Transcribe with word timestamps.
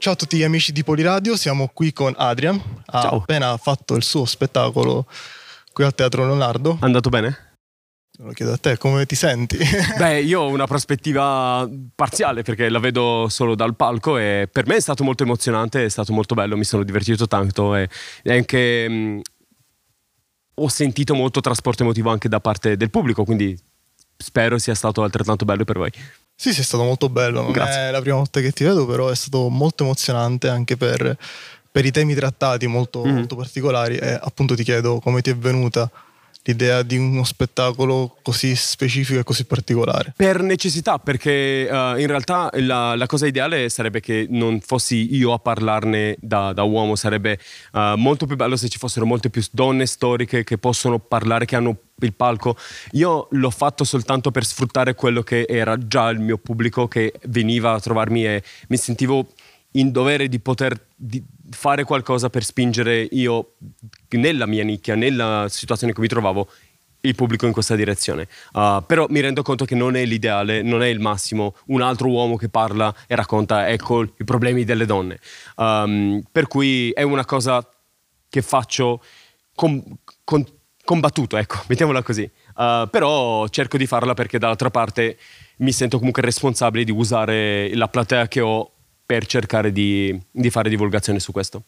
Ciao 0.00 0.14
a 0.14 0.16
tutti 0.16 0.38
gli 0.38 0.42
amici 0.42 0.72
di 0.72 0.82
Poliradio, 0.82 1.36
siamo 1.36 1.68
qui 1.74 1.92
con 1.92 2.14
Adrian. 2.16 2.58
Ha 2.86 3.02
Ciao. 3.02 3.16
appena 3.18 3.54
fatto 3.58 3.96
il 3.96 4.02
suo 4.02 4.24
spettacolo 4.24 5.06
qui 5.74 5.84
al 5.84 5.94
Teatro 5.94 6.24
Leonardo. 6.24 6.78
Andato 6.80 7.10
bene? 7.10 7.58
Lo 8.20 8.32
chiedo 8.32 8.54
a 8.54 8.56
te, 8.56 8.78
come 8.78 9.04
ti 9.04 9.14
senti? 9.14 9.58
Beh, 9.98 10.22
io 10.22 10.40
ho 10.40 10.48
una 10.48 10.66
prospettiva 10.66 11.68
parziale 11.94 12.40
perché 12.40 12.70
la 12.70 12.78
vedo 12.78 13.26
solo 13.28 13.54
dal 13.54 13.76
palco 13.76 14.16
e 14.16 14.48
per 14.50 14.66
me 14.66 14.76
è 14.76 14.80
stato 14.80 15.04
molto 15.04 15.22
emozionante, 15.24 15.84
è 15.84 15.88
stato 15.90 16.14
molto 16.14 16.34
bello, 16.34 16.56
mi 16.56 16.64
sono 16.64 16.82
divertito 16.82 17.26
tanto 17.26 17.74
e, 17.76 17.86
anche 18.24 18.88
mh, 18.88 19.20
ho 20.54 20.68
sentito 20.68 21.14
molto 21.14 21.42
trasporto 21.42 21.82
emotivo 21.82 22.08
anche 22.08 22.30
da 22.30 22.40
parte 22.40 22.78
del 22.78 22.88
pubblico, 22.88 23.24
quindi 23.24 23.54
spero 24.16 24.56
sia 24.56 24.74
stato 24.74 25.02
altrettanto 25.02 25.44
bello 25.44 25.64
per 25.64 25.76
voi. 25.76 25.92
Sì, 26.40 26.54
sì, 26.54 26.60
è 26.60 26.64
stato 26.64 26.84
molto 26.84 27.10
bello. 27.10 27.42
Non 27.42 27.52
Grazie. 27.52 27.88
è 27.88 27.90
la 27.90 28.00
prima 28.00 28.16
volta 28.16 28.40
che 28.40 28.50
ti 28.52 28.64
vedo, 28.64 28.86
però 28.86 29.08
è 29.10 29.14
stato 29.14 29.50
molto 29.50 29.82
emozionante 29.84 30.48
anche 30.48 30.78
per, 30.78 31.16
per 31.70 31.84
i 31.84 31.90
temi 31.90 32.14
trattati 32.14 32.66
molto, 32.66 33.04
Mhm. 33.04 33.14
molto 33.14 33.36
particolari. 33.36 33.96
E 33.96 34.18
appunto 34.18 34.54
ti 34.54 34.64
chiedo 34.64 35.00
come 35.00 35.20
ti 35.20 35.28
è 35.28 35.36
venuta 35.36 35.90
l'idea 36.50 36.82
di 36.82 36.96
uno 36.96 37.24
spettacolo 37.24 38.16
così 38.22 38.54
specifico 38.56 39.20
e 39.20 39.24
così 39.24 39.44
particolare. 39.44 40.12
Per 40.16 40.42
necessità, 40.42 40.98
perché 40.98 41.68
eh, 41.68 41.94
in 41.98 42.06
realtà 42.06 42.50
la, 42.54 42.94
la 42.96 43.06
cosa 43.06 43.26
ideale 43.26 43.68
sarebbe 43.68 44.00
che 44.00 44.26
non 44.28 44.60
fossi 44.60 45.14
io 45.14 45.32
a 45.32 45.38
parlarne 45.38 46.16
da, 46.20 46.52
da 46.52 46.62
uomo, 46.62 46.96
sarebbe 46.96 47.38
eh, 47.72 47.94
molto 47.96 48.26
più 48.26 48.36
bello 48.36 48.56
se 48.56 48.68
ci 48.68 48.78
fossero 48.78 49.06
molte 49.06 49.30
più 49.30 49.42
donne 49.52 49.86
storiche 49.86 50.44
che 50.44 50.58
possono 50.58 50.98
parlare, 50.98 51.44
che 51.44 51.56
hanno 51.56 51.76
il 52.00 52.14
palco. 52.14 52.56
Io 52.92 53.28
l'ho 53.30 53.50
fatto 53.50 53.84
soltanto 53.84 54.30
per 54.30 54.44
sfruttare 54.44 54.94
quello 54.94 55.22
che 55.22 55.46
era 55.48 55.76
già 55.78 56.08
il 56.08 56.18
mio 56.18 56.38
pubblico 56.38 56.88
che 56.88 57.12
veniva 57.26 57.72
a 57.72 57.80
trovarmi 57.80 58.24
e 58.24 58.42
mi 58.68 58.76
sentivo 58.76 59.28
in 59.72 59.92
dovere 59.92 60.28
di 60.28 60.40
poter 60.40 60.88
di 60.96 61.22
fare 61.50 61.84
qualcosa 61.84 62.30
per 62.30 62.44
spingere 62.44 63.06
io 63.10 63.54
nella 64.10 64.46
mia 64.46 64.64
nicchia, 64.64 64.94
nella 64.94 65.46
situazione 65.48 65.92
in 65.92 65.98
cui 65.98 66.06
mi 66.06 66.12
trovavo, 66.12 66.48
il 67.02 67.14
pubblico 67.14 67.46
in 67.46 67.52
questa 67.52 67.76
direzione. 67.76 68.28
Uh, 68.52 68.82
però 68.84 69.06
mi 69.08 69.20
rendo 69.20 69.42
conto 69.42 69.64
che 69.64 69.74
non 69.74 69.96
è 69.96 70.04
l'ideale, 70.04 70.62
non 70.62 70.82
è 70.82 70.88
il 70.88 71.00
massimo. 71.00 71.54
Un 71.66 71.80
altro 71.80 72.08
uomo 72.08 72.36
che 72.36 72.48
parla 72.48 72.94
e 73.06 73.14
racconta, 73.14 73.68
ecco, 73.68 74.02
i 74.02 74.24
problemi 74.24 74.64
delle 74.64 74.86
donne. 74.86 75.18
Um, 75.56 76.22
per 76.30 76.46
cui 76.46 76.90
è 76.90 77.02
una 77.02 77.24
cosa 77.24 77.66
che 78.28 78.42
faccio 78.42 79.02
com- 79.54 79.82
con- 80.24 80.46
combattuto, 80.84 81.36
ecco, 81.36 81.62
mettiamola 81.68 82.02
così. 82.02 82.30
Uh, 82.54 82.88
però 82.90 83.48
cerco 83.48 83.78
di 83.78 83.86
farla 83.86 84.14
perché 84.14 84.38
dall'altra 84.38 84.70
parte 84.70 85.16
mi 85.58 85.72
sento 85.72 85.96
comunque 85.98 86.22
responsabile 86.22 86.84
di 86.84 86.90
usare 86.90 87.74
la 87.74 87.88
platea 87.88 88.28
che 88.28 88.40
ho 88.40 88.72
per 89.10 89.26
cercare 89.26 89.72
di, 89.72 90.16
di 90.30 90.50
fare 90.50 90.68
divulgazione 90.68 91.18
su 91.18 91.32
questo. 91.32 91.64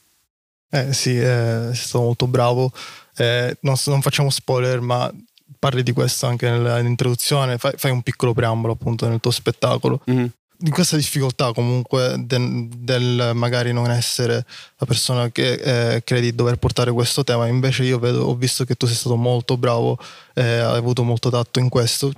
Eh 0.71 0.93
sì, 0.93 1.19
eh, 1.19 1.71
sei 1.73 1.75
stato 1.75 2.05
molto 2.05 2.29
bravo. 2.29 2.71
Eh, 3.17 3.57
non, 3.63 3.75
non 3.87 4.01
facciamo 4.01 4.31
spoiler, 4.31 4.81
ma 4.81 5.13
parli 5.59 5.83
di 5.83 5.91
questo 5.91 6.27
anche 6.27 6.49
nell'introduzione. 6.49 7.59
Fai, 7.59 7.73
fai 7.77 7.91
un 7.91 8.03
piccolo 8.03 8.33
preambolo 8.33 8.75
appunto 8.75 9.09
nel 9.09 9.19
tuo 9.19 9.33
spettacolo. 9.33 10.01
Mhm. 10.07 10.31
Di 10.57 10.71
questa 10.71 10.95
difficoltà 10.97 11.53
comunque 11.53 12.15
del, 12.21 12.69
del 12.69 13.33
magari 13.35 13.73
non 13.73 13.91
essere 13.91 14.47
la 14.77 14.87
persona 14.87 15.29
che 15.33 15.95
eh, 15.95 16.05
credi 16.05 16.31
di 16.31 16.37
dover 16.37 16.59
portare 16.59 16.93
questo 16.93 17.25
tema. 17.25 17.49
Invece 17.49 17.83
io 17.83 17.99
vedo, 17.99 18.23
ho 18.27 18.37
visto 18.37 18.65
che 18.65 18.77
tu 18.77 18.87
sei 18.87 18.95
stato 18.95 19.17
molto 19.17 19.57
bravo, 19.57 19.99
eh, 20.35 20.43
hai 20.45 20.77
avuto 20.77 21.03
molto 21.03 21.29
tatto 21.29 21.59
in 21.59 21.69
questo. 21.69 22.13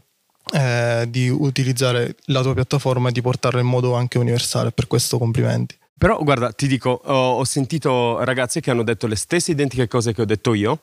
Eh, 0.52 1.06
di 1.08 1.28
utilizzare 1.28 2.16
la 2.26 2.42
tua 2.42 2.54
piattaforma 2.54 3.08
e 3.08 3.12
di 3.12 3.20
portarla 3.20 3.60
in 3.60 3.66
modo 3.66 3.94
anche 3.94 4.18
universale. 4.18 4.72
Per 4.72 4.86
questo 4.86 5.18
complimenti. 5.18 5.76
Però 5.96 6.18
guarda, 6.22 6.52
ti 6.52 6.66
dico, 6.66 7.00
ho, 7.04 7.38
ho 7.38 7.44
sentito 7.44 8.22
ragazzi 8.24 8.60
che 8.60 8.70
hanno 8.70 8.82
detto 8.82 9.06
le 9.06 9.16
stesse 9.16 9.52
identiche 9.52 9.88
cose 9.88 10.12
che 10.12 10.22
ho 10.22 10.26
detto 10.26 10.52
io 10.54 10.80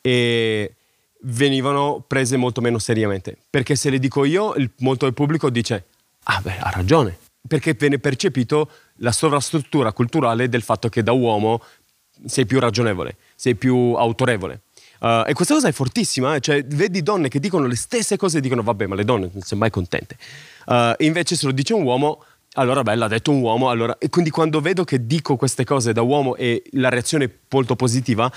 e 0.00 0.74
venivano 1.22 2.02
prese 2.06 2.36
molto 2.36 2.60
meno 2.60 2.78
seriamente. 2.78 3.36
Perché 3.50 3.74
se 3.76 3.90
le 3.90 3.98
dico 3.98 4.24
io, 4.24 4.54
il- 4.54 4.70
molto 4.78 5.04
del 5.04 5.14
pubblico 5.14 5.50
dice, 5.50 5.86
ah 6.24 6.40
beh, 6.40 6.58
ha 6.58 6.70
ragione. 6.70 7.18
Perché 7.46 7.74
viene 7.74 7.98
percepito 7.98 8.70
la 8.96 9.12
sovrastruttura 9.12 9.92
culturale 9.92 10.48
del 10.48 10.62
fatto 10.62 10.88
che 10.88 11.02
da 11.02 11.12
uomo 11.12 11.60
sei 12.24 12.46
più 12.46 12.60
ragionevole, 12.60 13.16
sei 13.34 13.56
più 13.56 13.94
autorevole. 13.94 14.60
Uh, 15.02 15.24
e 15.26 15.32
questa 15.32 15.54
cosa 15.54 15.66
è 15.66 15.72
fortissima, 15.72 16.36
eh, 16.36 16.40
cioè 16.40 16.64
vedi 16.64 17.02
donne 17.02 17.26
che 17.28 17.40
dicono 17.40 17.66
le 17.66 17.74
stesse 17.74 18.16
cose 18.16 18.38
e 18.38 18.40
dicono 18.40 18.62
vabbè 18.62 18.86
ma 18.86 18.94
le 18.94 19.04
donne 19.04 19.30
non 19.32 19.42
sono 19.42 19.58
mai 19.58 19.70
contente. 19.70 20.16
Uh, 20.66 20.92
invece 20.98 21.34
se 21.34 21.44
lo 21.46 21.50
dice 21.50 21.74
un 21.74 21.82
uomo, 21.82 22.22
allora 22.52 22.82
beh 22.82 22.94
l'ha 22.94 23.08
detto 23.08 23.32
un 23.32 23.40
uomo, 23.40 23.68
allora... 23.68 23.96
E 23.98 24.08
quindi 24.10 24.30
quando 24.30 24.60
vedo 24.60 24.84
che 24.84 25.04
dico 25.04 25.34
queste 25.34 25.64
cose 25.64 25.92
da 25.92 26.02
uomo 26.02 26.36
e 26.36 26.62
la 26.74 26.88
reazione 26.88 27.24
è 27.24 27.30
molto 27.50 27.74
positiva, 27.74 28.30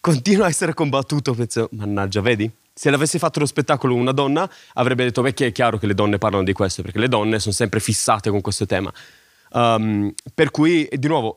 continua 0.00 0.46
a 0.46 0.48
essere 0.48 0.72
combattuto, 0.72 1.34
penso, 1.34 1.68
mannaggia, 1.72 2.22
vedi? 2.22 2.50
Se 2.72 2.88
l'avesse 2.88 3.18
fatto 3.18 3.40
lo 3.40 3.46
spettacolo 3.46 3.94
una 3.94 4.12
donna, 4.12 4.50
avrebbe 4.74 5.04
detto, 5.04 5.20
beh, 5.20 5.34
è 5.34 5.52
chiaro 5.52 5.76
che 5.76 5.86
le 5.86 5.94
donne 5.94 6.16
parlano 6.16 6.44
di 6.44 6.54
questo, 6.54 6.80
perché 6.80 7.00
le 7.00 7.08
donne 7.08 7.38
sono 7.38 7.52
sempre 7.52 7.80
fissate 7.80 8.30
con 8.30 8.40
questo 8.40 8.64
tema. 8.64 8.90
Um, 9.50 10.10
per 10.34 10.50
cui, 10.50 10.88
di 10.90 11.06
nuovo, 11.06 11.36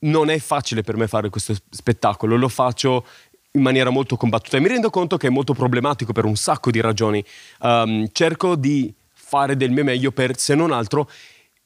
non 0.00 0.30
è 0.30 0.38
facile 0.38 0.82
per 0.82 0.96
me 0.96 1.06
fare 1.06 1.28
questo 1.28 1.54
spettacolo, 1.68 2.36
lo 2.36 2.48
faccio 2.48 3.04
in 3.52 3.62
maniera 3.62 3.90
molto 3.90 4.16
combattuta 4.16 4.56
e 4.56 4.60
mi 4.60 4.68
rendo 4.68 4.90
conto 4.90 5.16
che 5.16 5.26
è 5.26 5.30
molto 5.30 5.54
problematico 5.54 6.12
per 6.12 6.24
un 6.24 6.36
sacco 6.36 6.70
di 6.70 6.80
ragioni. 6.80 7.24
Um, 7.60 8.08
cerco 8.12 8.54
di 8.54 8.92
fare 9.12 9.56
del 9.56 9.70
mio 9.70 9.84
meglio 9.84 10.12
per, 10.12 10.36
se 10.38 10.54
non 10.54 10.72
altro, 10.72 11.08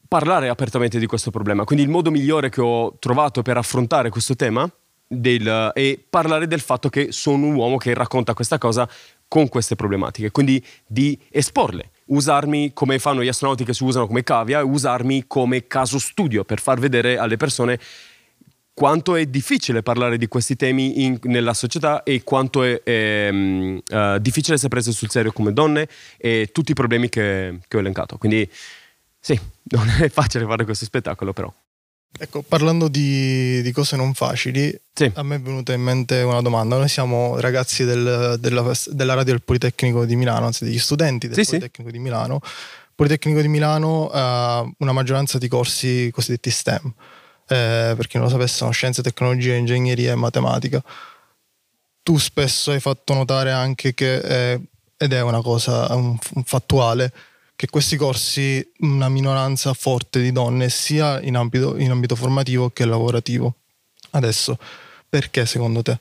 parlare 0.09 0.49
apertamente 0.49 0.99
di 0.99 1.07
questo 1.07 1.31
problema. 1.31 1.65
Quindi 1.65 1.85
il 1.85 1.91
modo 1.91 2.11
migliore 2.11 2.49
che 2.49 2.61
ho 2.61 2.97
trovato 2.99 3.43
per 3.43 3.57
affrontare 3.57 4.11
questo 4.11 4.37
tema 4.37 4.71
del, 5.07 5.71
è 5.75 5.99
parlare 6.09 6.47
del 6.47 6.61
fatto 6.61 6.89
che 6.89 7.13
sono 7.13 7.47
un 7.47 7.55
uomo 7.55 7.77
che 7.77 7.93
racconta 7.95 8.35
questa 8.35 8.59
cosa 8.59 8.89
con 9.29 9.49
queste 9.49 9.75
problematiche, 9.75 10.31
quindi 10.31 10.65
di 10.87 11.19
esporle, 11.31 11.91
usarmi 12.07 12.73
come 12.73 12.99
fanno 12.99 13.23
gli 13.23 13.29
astronauti 13.29 13.65
che 13.65 13.75
si 13.75 13.83
usano 13.83 14.07
come 14.07 14.23
cavia, 14.23 14.63
usarmi 14.63 15.25
come 15.27 15.67
caso 15.67 15.99
studio 15.99 16.45
per 16.45 16.61
far 16.61 16.79
vedere 16.79 17.19
alle 17.19 17.37
persone 17.37 17.81
quanto 18.75 19.15
è 19.15 19.25
difficile 19.27 19.83
parlare 19.83 20.19
di 20.19 20.27
questi 20.27 20.57
temi 20.57 21.05
in- 21.05 21.19
nella 21.23 21.55
società 21.55 22.03
e 22.03 22.23
quanto 22.25 22.65
è 22.65 22.81
ehm, 22.85 23.81
eh, 23.87 24.19
difficile 24.21 24.55
essere 24.55 24.69
prese 24.69 24.91
sul 24.93 25.09
serio 25.11 25.33
come 25.33 25.53
donne 25.53 25.89
e 26.19 26.51
tutti 26.53 26.73
i 26.73 26.75
problemi 26.75 27.09
che, 27.09 27.61
che 27.69 27.77
ho 27.77 27.81
elencato. 27.81 28.19
Quindi 28.19 28.49
sì, 29.21 29.39
non 29.71 29.89
è 30.01 30.09
facile 30.09 30.45
fare 30.45 30.65
questo 30.65 30.85
spettacolo 30.85 31.33
però. 31.33 31.53
Ecco, 32.17 32.43
parlando 32.43 32.87
di, 32.87 33.61
di 33.63 33.73
cose 33.73 33.97
non 33.97 34.15
facili, 34.15 34.73
Sì. 34.93 35.11
a 35.15 35.23
me 35.25 35.37
è 35.37 35.41
venuta 35.41 35.73
in 35.73 35.81
mente 35.81 36.23
una 36.23 36.43
domanda. 36.43 36.77
Noi 36.77 36.89
siamo 36.89 37.41
ragazzi 37.41 37.85
del- 37.85 38.37
della, 38.39 38.73
della 38.87 39.15
radio 39.15 39.33
del 39.33 39.43
Politecnico 39.43 40.05
di 40.05 40.15
Milano, 40.15 40.47
anzi 40.47 40.63
degli 40.65 40.79
studenti 40.79 41.27
del 41.27 41.37
Sì, 41.37 41.43
sì. 41.45 41.51
Politecnico 41.57 41.91
di 41.91 41.99
Milano. 41.99 42.41
Politecnico 42.95 43.41
di 43.41 43.49
Milano 43.49 44.09
ha 44.13 44.65
una 44.79 44.93
maggioranza 44.93 45.39
di 45.39 45.49
corsi 45.49 46.09
cosiddetti 46.13 46.51
STEM, 46.51 46.93
eh, 47.47 47.95
per 47.97 48.07
chi 48.07 48.17
non 48.17 48.27
lo 48.27 48.33
sapesse 48.33 48.57
sono 48.57 48.71
scienze, 48.71 49.03
tecnologie, 49.03 49.57
ingegneria 49.57 50.13
e 50.13 50.17
matematica. 50.17 50.83
Tu 52.03 52.19
spesso 52.19 52.71
hai 52.71 52.81
fatto 52.81 53.15
notare 53.15 53.51
anche 53.51 53.95
che, 53.95 54.17
eh, 54.53 54.61
ed 54.97 55.13
è 55.13 55.23
una 55.23 55.41
cosa 55.41 55.95
un, 55.95 56.17
un 56.35 56.45
fattuale, 56.45 57.13
che 57.57 57.69
questi 57.69 57.97
corsi 57.97 58.67
una 58.79 59.09
minoranza 59.09 59.73
forte 59.75 60.21
di 60.21 60.33
donne 60.33 60.69
sia 60.69 61.21
in 61.21 61.37
ambito, 61.37 61.77
in 61.77 61.91
ambito 61.91 62.17
formativo 62.17 62.71
che 62.71 62.85
lavorativo. 62.85 63.55
Adesso, 64.11 64.59
perché 65.09 65.47
secondo 65.47 65.83
te 65.83 65.99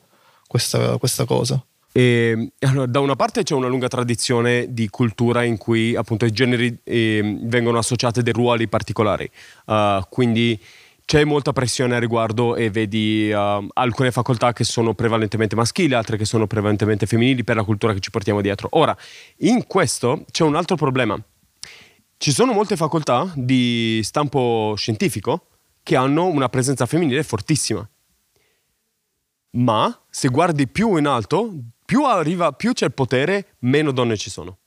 questa, 0.48 0.98
questa 0.98 1.26
cosa? 1.26 1.64
E, 1.96 2.50
allora, 2.62 2.88
da 2.88 3.00
una 3.00 3.16
parte 3.16 3.44
c'è 3.44 3.54
una 3.54 3.68
lunga 3.68 3.88
tradizione 3.88 4.66
di 4.74 4.90
cultura 4.90 5.44
in 5.44 5.58
cui 5.58 5.96
appunto 5.96 6.26
i 6.26 6.32
generi 6.32 6.76
eh, 6.84 7.38
vengono 7.44 7.78
associati 7.78 8.24
dei 8.24 8.34
ruoli 8.34 8.68
particolari, 8.68 9.30
Uh, 9.66 10.04
quindi 10.10 10.60
c'è 11.06 11.24
molta 11.24 11.54
pressione 11.54 11.96
a 11.96 12.00
riguardo 12.00 12.56
e 12.56 12.70
vedi 12.70 13.32
uh, 13.32 13.68
alcune 13.74 14.12
facoltà 14.12 14.54
che 14.54 14.64
sono 14.64 14.94
prevalentemente 14.94 15.56
maschili, 15.56 15.94
altre 15.94 16.18
che 16.18 16.26
sono 16.26 16.48
prevalentemente 16.48 17.06
femminili 17.06 17.44
per 17.44 17.56
la 17.56 17.64
cultura 17.64 17.94
che 17.94 18.00
ci 18.00 18.10
portiamo 18.10 18.42
dietro. 18.42 18.68
Ora, 18.72 18.96
in 19.40 19.68
questo 19.68 20.26
c'è 20.32 20.44
un 20.44 20.56
altro 20.56 20.76
problema. 20.76 21.22
Ci 22.18 22.32
sono 22.32 22.54
molte 22.54 22.78
facoltà 22.78 23.32
di 23.36 24.00
stampo 24.04 24.74
scientifico 24.78 25.48
che 25.84 25.96
hanno 25.96 26.28
una 26.28 26.48
presenza 26.48 26.86
femminile 26.86 27.24
fortissima 27.24 27.88
ma 29.54 30.06
se 30.10 30.30
guardi 30.30 30.68
più 30.68 30.96
in 30.96 31.06
alto, 31.08 31.54
più, 31.86 32.06
arriva, 32.06 32.54
più 32.54 32.74
c'è 32.74 32.86
il 32.86 32.94
potere, 32.94 33.56
meno 33.60 33.92
donne 33.92 34.18
ci 34.18 34.30
sono. 34.30 34.60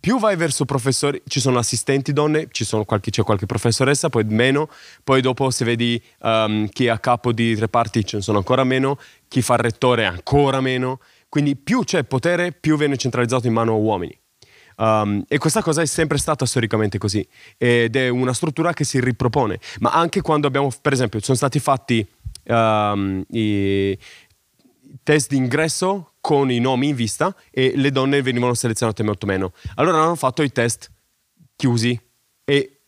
Più 0.00 0.18
vai 0.18 0.34
verso 0.34 0.64
professori, 0.64 1.20
ci 1.26 1.40
sono 1.40 1.58
assistenti 1.58 2.14
donne, 2.14 2.48
sono 2.52 2.86
qualche, 2.86 3.10
c'è 3.10 3.22
qualche 3.22 3.44
professoressa, 3.44 4.08
poi 4.08 4.24
meno, 4.24 4.70
poi 5.04 5.20
dopo 5.20 5.50
se 5.50 5.66
vedi 5.66 6.02
um, 6.20 6.66
chi 6.68 6.86
è 6.86 6.88
a 6.88 6.98
capo 6.98 7.32
di 7.32 7.54
reparti 7.54 8.02
ce 8.06 8.16
ne 8.16 8.22
sono 8.22 8.38
ancora 8.38 8.64
meno, 8.64 8.98
chi 9.28 9.42
fa 9.42 9.54
il 9.54 9.60
rettore 9.60 10.06
ancora 10.06 10.62
meno, 10.62 11.00
quindi 11.28 11.54
più 11.54 11.84
c'è 11.84 12.04
potere, 12.04 12.50
più 12.52 12.78
viene 12.78 12.96
centralizzato 12.96 13.46
in 13.46 13.52
mano 13.52 13.72
a 13.72 13.76
uomini. 13.76 14.18
Um, 14.76 15.22
e 15.28 15.36
questa 15.36 15.60
cosa 15.60 15.82
è 15.82 15.86
sempre 15.86 16.16
stata 16.16 16.46
storicamente 16.46 16.96
così 16.96 17.26
ed 17.58 17.94
è 17.94 18.08
una 18.08 18.32
struttura 18.32 18.72
che 18.72 18.84
si 18.84 18.98
ripropone. 18.98 19.60
Ma 19.80 19.90
anche 19.90 20.22
quando 20.22 20.46
abbiamo, 20.46 20.72
per 20.80 20.94
esempio, 20.94 21.20
sono 21.20 21.36
stati 21.36 21.58
fatti 21.58 22.06
um, 22.44 23.22
i 23.28 23.98
test 25.02 25.28
d'ingresso 25.30 26.14
con 26.20 26.50
i 26.50 26.58
nomi 26.58 26.88
in 26.88 26.94
vista 26.94 27.34
e 27.50 27.72
le 27.76 27.90
donne 27.90 28.22
venivano 28.22 28.54
selezionate 28.54 29.02
molto 29.02 29.26
meno. 29.26 29.52
Allora 29.76 30.02
hanno 30.02 30.16
fatto 30.16 30.42
i 30.42 30.52
test 30.52 30.90
chiusi 31.56 31.98
e 32.44 32.80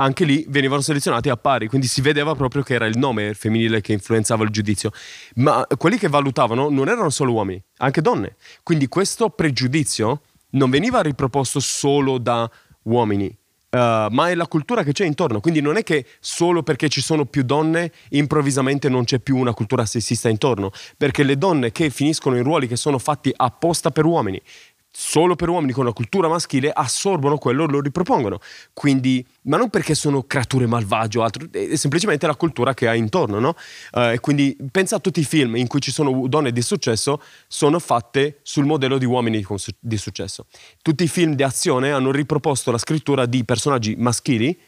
anche 0.00 0.24
lì 0.24 0.44
venivano 0.48 0.80
selezionati 0.80 1.28
a 1.28 1.36
pari, 1.36 1.66
quindi 1.66 1.88
si 1.88 2.00
vedeva 2.00 2.34
proprio 2.34 2.62
che 2.62 2.74
era 2.74 2.86
il 2.86 2.96
nome 2.96 3.34
femminile 3.34 3.80
che 3.80 3.92
influenzava 3.92 4.44
il 4.44 4.50
giudizio. 4.50 4.92
Ma 5.36 5.66
quelli 5.76 5.98
che 5.98 6.08
valutavano 6.08 6.68
non 6.68 6.88
erano 6.88 7.10
solo 7.10 7.32
uomini, 7.32 7.62
anche 7.78 8.00
donne. 8.00 8.36
Quindi 8.62 8.86
questo 8.86 9.28
pregiudizio 9.30 10.22
non 10.50 10.70
veniva 10.70 11.00
riproposto 11.00 11.58
solo 11.58 12.18
da 12.18 12.48
uomini, 12.82 13.36
Uh, 13.70 14.08
ma 14.10 14.30
è 14.30 14.34
la 14.34 14.46
cultura 14.46 14.82
che 14.82 14.92
c'è 14.92 15.04
intorno. 15.04 15.40
Quindi 15.40 15.60
non 15.60 15.76
è 15.76 15.82
che 15.82 16.06
solo 16.20 16.62
perché 16.62 16.88
ci 16.88 17.02
sono 17.02 17.26
più 17.26 17.42
donne 17.42 17.92
improvvisamente 18.10 18.88
non 18.88 19.04
c'è 19.04 19.18
più 19.18 19.36
una 19.36 19.52
cultura 19.52 19.84
sessista 19.84 20.30
intorno, 20.30 20.70
perché 20.96 21.22
le 21.22 21.36
donne 21.36 21.70
che 21.70 21.90
finiscono 21.90 22.36
in 22.36 22.44
ruoli 22.44 22.66
che 22.66 22.76
sono 22.76 22.98
fatti 22.98 23.30
apposta 23.36 23.90
per 23.90 24.06
uomini 24.06 24.40
solo 24.90 25.36
per 25.36 25.48
uomini 25.48 25.72
con 25.72 25.84
una 25.84 25.92
cultura 25.92 26.28
maschile 26.28 26.70
assorbono 26.70 27.38
quello 27.38 27.64
e 27.64 27.68
lo 27.68 27.80
ripropongono. 27.80 28.40
Quindi, 28.72 29.24
ma 29.42 29.56
non 29.56 29.70
perché 29.70 29.94
sono 29.94 30.22
creature 30.22 30.66
malvagie 30.66 31.18
o 31.18 31.22
altro, 31.22 31.46
è 31.50 31.76
semplicemente 31.76 32.26
la 32.26 32.34
cultura 32.34 32.74
che 32.74 32.88
hai 32.88 32.98
intorno, 32.98 33.38
no? 33.38 33.54
Uh, 33.92 34.12
e 34.12 34.20
quindi 34.20 34.56
pensa 34.70 34.96
a 34.96 34.98
tutti 34.98 35.20
i 35.20 35.24
film 35.24 35.56
in 35.56 35.66
cui 35.66 35.80
ci 35.80 35.92
sono 35.92 36.26
donne 36.26 36.52
di 36.52 36.62
successo, 36.62 37.22
sono 37.46 37.78
fatte 37.78 38.40
sul 38.42 38.64
modello 38.64 38.98
di 38.98 39.04
uomini 39.04 39.44
di 39.78 39.96
successo. 39.96 40.46
Tutti 40.82 41.04
i 41.04 41.08
film 41.08 41.34
di 41.34 41.42
azione 41.42 41.92
hanno 41.92 42.10
riproposto 42.10 42.70
la 42.70 42.78
scrittura 42.78 43.26
di 43.26 43.44
personaggi 43.44 43.94
maschili 43.96 44.58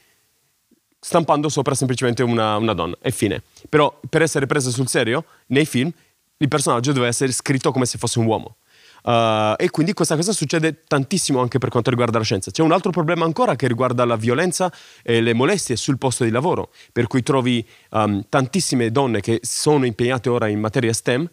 stampando 1.03 1.49
sopra 1.49 1.75
semplicemente 1.75 2.23
una, 2.23 2.57
una 2.57 2.75
donna 2.75 2.95
e 3.01 3.11
fine. 3.11 3.43
Però 3.69 3.99
per 4.09 4.23
essere 4.23 4.47
presa 4.47 4.71
sul 4.71 4.87
serio, 4.87 5.25
nei 5.47 5.65
film, 5.65 5.91
il 6.37 6.49
personaggio 6.49 6.93
deve 6.93 7.07
essere 7.07 7.33
scritto 7.33 7.73
come 7.73 7.87
se 7.87 7.99
fosse 7.99 8.19
un 8.19 8.27
uomo. 8.27 8.57
Uh, 9.03 9.55
e 9.57 9.71
quindi 9.71 9.93
questa 9.93 10.17
cosa 10.17 10.33
succede 10.33 10.85
tantissimo 10.87 11.41
anche 11.41 11.59
per 11.59 11.71
quanto 11.71 11.91
riguarda 11.91 12.19
la 12.19 12.25
scienza. 12.25 12.51
C'è 12.51 12.63
un 12.63 12.73
altro 12.73 12.91
problema 12.91 13.25
ancora 13.25 13.57
che 13.57 13.67
riguarda 13.67 14.05
la 14.05 14.17
violenza 14.17 14.73
e 15.03 15.21
le 15.21 15.33
molestie 15.33 15.77
sul 15.77 15.99
posto 15.99 16.25
di 16.25 16.31
lavoro, 16.31 16.71
per 16.93 17.07
cui 17.07 17.23
trovi 17.23 17.67
um, 17.91 18.25
tantissime 18.29 18.91
donne 18.91 19.21
che 19.21 19.41
sono 19.43 19.87
impegnate 19.87 20.29
ora 20.29 20.49
in 20.49 20.61
materia 20.61 20.93
STEM 20.93 21.29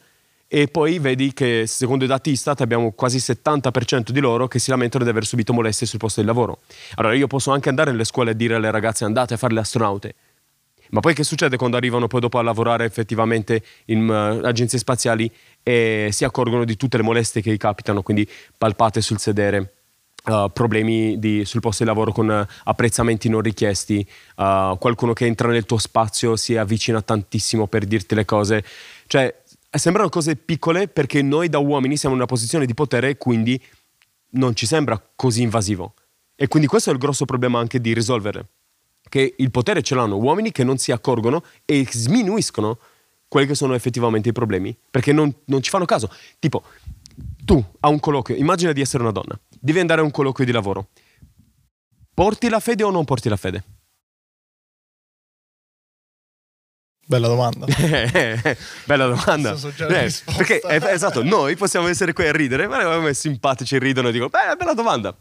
e 0.49 0.67
poi 0.67 0.97
vedi 0.99 1.33
che 1.33 1.65
secondo 1.67 2.05
i 2.05 2.07
dati 2.07 2.31
Istat 2.31 2.61
abbiamo 2.61 2.91
quasi 2.93 3.17
il 3.17 3.23
70% 3.25 4.11
di 4.11 4.21
loro 4.21 4.47
che 4.47 4.59
si 4.59 4.69
lamentano 4.69 5.03
di 5.03 5.09
aver 5.09 5.25
subito 5.25 5.51
molestie 5.51 5.85
sul 5.85 5.99
posto 5.99 6.21
di 6.21 6.25
lavoro. 6.25 6.59
Allora 6.95 7.13
io 7.13 7.27
posso 7.27 7.51
anche 7.51 7.67
andare 7.67 7.91
nelle 7.91 8.05
scuole 8.05 8.31
e 8.31 8.35
dire 8.35 8.55
alle 8.55 8.71
ragazze 8.71 9.03
andate 9.03 9.33
a 9.33 9.37
fare 9.37 9.53
le 9.53 9.59
astronaute, 9.59 10.15
ma 10.91 10.99
poi 10.99 11.13
che 11.13 11.23
succede 11.23 11.57
quando 11.57 11.77
arrivano 11.77 12.07
poi 12.07 12.21
dopo 12.21 12.37
a 12.37 12.41
lavorare 12.41 12.85
effettivamente 12.85 13.63
in 13.85 14.07
uh, 14.07 14.45
agenzie 14.45 14.79
spaziali 14.79 15.31
e 15.63 16.09
si 16.11 16.23
accorgono 16.23 16.65
di 16.65 16.77
tutte 16.77 16.97
le 16.97 17.03
molestie 17.03 17.41
che 17.41 17.51
gli 17.51 17.57
capitano, 17.57 18.01
quindi 18.01 18.27
palpate 18.57 19.01
sul 19.01 19.19
sedere. 19.19 19.73
Uh, 20.27 20.51
problemi 20.51 21.17
di, 21.19 21.45
sul 21.45 21.61
posto 21.61 21.83
di 21.83 21.89
lavoro 21.89 22.11
con 22.11 22.27
uh, 22.27 22.53
apprezzamenti 22.65 23.29
non 23.29 23.39
richiesti, 23.39 24.05
uh, 24.35 24.77
qualcuno 24.77 25.13
che 25.13 25.25
entra 25.25 25.47
nel 25.47 25.65
tuo 25.65 25.77
spazio 25.77 26.35
si 26.35 26.57
avvicina 26.57 27.01
tantissimo 27.01 27.67
per 27.67 27.85
dirti 27.85 28.13
le 28.13 28.25
cose. 28.25 28.63
Cioè, 29.07 29.33
sembrano 29.69 30.09
cose 30.09 30.35
piccole 30.35 30.89
perché 30.89 31.21
noi 31.21 31.47
da 31.47 31.59
uomini 31.59 31.95
siamo 31.95 32.15
in 32.15 32.21
una 32.21 32.29
posizione 32.29 32.65
di 32.65 32.73
potere 32.73 33.11
e 33.11 33.17
quindi 33.17 33.61
non 34.31 34.53
ci 34.53 34.65
sembra 34.65 35.01
così 35.15 35.43
invasivo. 35.43 35.93
E 36.35 36.47
quindi 36.47 36.67
questo 36.67 36.89
è 36.89 36.93
il 36.93 36.99
grosso 36.99 37.23
problema 37.23 37.59
anche 37.59 37.79
di 37.79 37.93
risolvere 37.93 38.47
che 39.09 39.35
il 39.37 39.51
potere 39.51 39.81
ce 39.81 39.95
l'hanno 39.95 40.17
uomini 40.17 40.51
che 40.51 40.63
non 40.63 40.77
si 40.77 40.91
accorgono 40.91 41.43
e 41.65 41.85
sminuiscono 41.89 42.77
quelli 43.27 43.47
che 43.47 43.55
sono 43.55 43.73
effettivamente 43.73 44.29
i 44.29 44.31
problemi, 44.31 44.75
perché 44.89 45.11
non, 45.11 45.33
non 45.45 45.61
ci 45.61 45.69
fanno 45.69 45.85
caso. 45.85 46.09
Tipo, 46.39 46.63
tu 47.43 47.63
a 47.81 47.87
un 47.89 47.99
colloquio, 47.99 48.37
immagina 48.37 48.71
di 48.71 48.81
essere 48.81 49.03
una 49.03 49.11
donna, 49.11 49.37
devi 49.49 49.79
andare 49.79 50.01
a 50.01 50.03
un 50.03 50.11
colloquio 50.11 50.45
di 50.45 50.51
lavoro. 50.51 50.89
Porti 52.13 52.49
la 52.49 52.59
fede 52.59 52.83
o 52.83 52.89
non 52.89 53.05
porti 53.05 53.29
la 53.29 53.37
fede? 53.37 53.63
Bella 57.05 57.27
domanda. 57.27 57.65
Bella 58.83 59.07
domanda. 59.07 59.55
Eh, 59.55 60.13
perché 60.35 60.59
eh, 60.59 60.81
esatto, 60.89 61.23
noi 61.23 61.55
possiamo 61.55 61.87
essere 61.87 62.11
qui 62.11 62.27
a 62.27 62.33
ridere, 62.33 62.67
ma 62.67 62.83
noi 62.83 63.13
simpatici 63.13 63.79
ridono 63.79 64.09
e 64.09 64.11
dicono, 64.11 64.29
beh, 64.29 64.57
bella 64.57 64.73
domanda. 64.73 65.15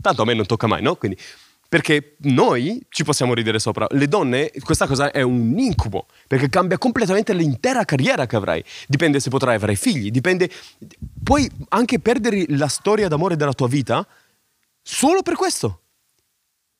Tanto 0.00 0.22
a 0.22 0.24
me 0.24 0.34
non 0.34 0.46
tocca 0.46 0.66
mai, 0.66 0.82
no? 0.82 0.96
Quindi 0.96 1.16
perché 1.68 2.16
noi 2.20 2.80
ci 2.88 3.04
possiamo 3.04 3.34
ridere 3.34 3.58
sopra. 3.58 3.86
Le 3.90 4.08
donne, 4.08 4.50
questa 4.62 4.86
cosa 4.86 5.10
è 5.10 5.20
un 5.20 5.58
incubo, 5.58 6.06
perché 6.26 6.48
cambia 6.48 6.78
completamente 6.78 7.34
l'intera 7.34 7.84
carriera 7.84 8.26
che 8.26 8.36
avrai. 8.36 8.64
Dipende 8.86 9.20
se 9.20 9.28
potrai 9.28 9.56
avere 9.56 9.74
figli, 9.74 10.10
dipende... 10.10 10.50
Puoi 11.22 11.48
anche 11.68 12.00
perdere 12.00 12.46
la 12.48 12.68
storia 12.68 13.06
d'amore 13.08 13.36
della 13.36 13.52
tua 13.52 13.68
vita 13.68 14.06
solo 14.82 15.20
per 15.20 15.34
questo. 15.34 15.82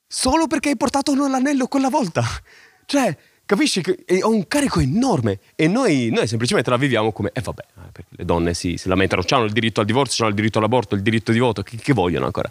Solo 0.06 0.46
perché 0.46 0.70
hai 0.70 0.76
portato 0.78 1.14
l'anello 1.14 1.66
quella 1.66 1.90
volta. 1.90 2.24
Cioè, 2.86 3.14
capisci 3.44 3.82
che 3.82 4.04
è 4.06 4.22
un 4.22 4.46
carico 4.48 4.80
enorme 4.80 5.40
e 5.54 5.68
noi, 5.68 6.08
noi 6.10 6.26
semplicemente 6.26 6.70
la 6.70 6.78
viviamo 6.78 7.12
come, 7.12 7.30
eh 7.34 7.42
vabbè, 7.42 7.62
eh, 7.62 7.90
perché 7.92 8.08
le 8.16 8.24
donne 8.24 8.54
si, 8.54 8.78
si 8.78 8.88
lamentano, 8.88 9.22
hanno 9.28 9.44
il 9.44 9.52
diritto 9.52 9.80
al 9.80 9.86
divorzio, 9.86 10.24
hanno 10.24 10.32
il 10.32 10.38
diritto 10.38 10.58
all'aborto, 10.58 10.94
il 10.94 11.02
diritto 11.02 11.30
di 11.30 11.38
voto, 11.38 11.62
che, 11.62 11.76
che 11.76 11.92
vogliono 11.92 12.24
ancora? 12.24 12.50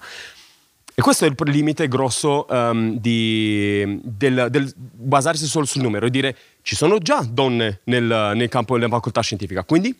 E 0.99 1.03
questo 1.03 1.25
è 1.25 1.27
il 1.27 1.35
limite 1.51 1.87
grosso 1.87 2.47
um, 2.49 2.97
di, 2.97 3.99
del, 4.01 4.47
del, 4.49 4.73
basarsi 4.75 5.45
solo 5.45 5.67
sul 5.67 5.83
numero 5.83 6.07
e 6.07 6.09
dire 6.09 6.35
ci 6.63 6.75
sono 6.75 6.97
già 6.97 7.21
donne 7.21 7.81
nel, 7.83 8.31
nel 8.33 8.49
campo 8.49 8.79
della 8.79 8.89
facoltà 8.89 9.21
scientifica. 9.21 9.63
Quindi 9.63 9.95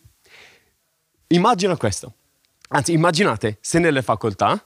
immagina 1.27 1.77
questo. 1.77 2.13
Anzi, 2.69 2.93
immaginate 2.93 3.59
se 3.61 3.77
nelle 3.77 4.01
facoltà 4.01 4.59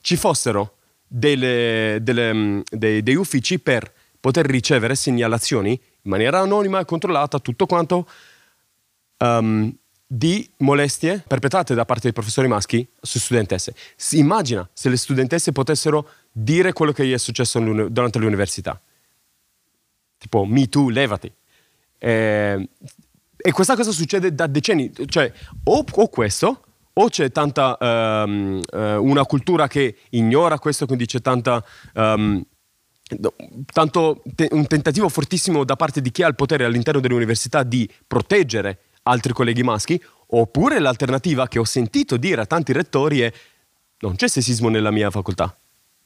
ci 0.00 0.16
fossero 0.16 0.76
delle, 1.06 1.98
delle, 2.00 2.32
mm, 2.32 2.60
dei, 2.70 3.02
dei 3.02 3.16
uffici 3.16 3.58
per 3.58 3.92
poter 4.18 4.46
ricevere 4.46 4.94
segnalazioni 4.94 5.72
in 5.72 6.10
maniera 6.10 6.40
anonima 6.40 6.80
e 6.80 6.86
controllata, 6.86 7.40
tutto 7.40 7.66
quanto, 7.66 8.08
um, 9.18 9.70
di 10.16 10.48
molestie 10.58 11.24
perpetrate 11.26 11.74
da 11.74 11.84
parte 11.84 12.02
dei 12.02 12.12
professori 12.12 12.46
maschi 12.46 12.86
su 13.00 13.18
studentesse. 13.18 13.74
Si 13.96 14.18
immagina 14.18 14.68
se 14.72 14.88
le 14.88 14.96
studentesse 14.96 15.50
potessero 15.50 16.08
dire 16.30 16.72
quello 16.72 16.92
che 16.92 17.04
gli 17.04 17.12
è 17.12 17.18
successo 17.18 17.58
durante 17.88 18.18
l'università. 18.18 18.80
Tipo, 20.16 20.44
me 20.44 20.68
too, 20.68 20.88
levati. 20.88 21.32
Eh, 21.98 22.68
e 23.36 23.52
questa 23.52 23.74
cosa 23.74 23.90
succede 23.90 24.32
da 24.34 24.46
decenni. 24.46 24.92
Cioè, 25.06 25.32
o, 25.64 25.84
o 25.90 26.08
questo, 26.08 26.64
o 26.92 27.08
c'è 27.08 27.32
tanta 27.32 27.76
um, 27.80 28.62
una 28.72 29.24
cultura 29.24 29.66
che 29.66 29.96
ignora 30.10 30.58
questo, 30.58 30.86
quindi 30.86 31.06
c'è 31.06 31.20
tanta... 31.20 31.64
Um, 31.94 32.42
tanto 33.70 34.22
te- 34.34 34.48
un 34.52 34.66
tentativo 34.66 35.08
fortissimo 35.10 35.62
da 35.64 35.76
parte 35.76 36.00
di 36.00 36.10
chi 36.10 36.22
ha 36.22 36.26
il 36.26 36.34
potere 36.34 36.64
all'interno 36.64 37.00
dell'università 37.00 37.62
di 37.62 37.88
proteggere 38.06 38.78
altri 39.04 39.32
colleghi 39.32 39.62
maschi, 39.62 40.00
oppure 40.26 40.78
l'alternativa 40.78 41.48
che 41.48 41.58
ho 41.58 41.64
sentito 41.64 42.16
dire 42.16 42.42
a 42.42 42.46
tanti 42.46 42.72
rettori 42.72 43.20
è 43.20 43.32
non 44.00 44.16
c'è 44.16 44.28
sessismo 44.28 44.68
nella 44.68 44.90
mia 44.90 45.10
facoltà. 45.10 45.56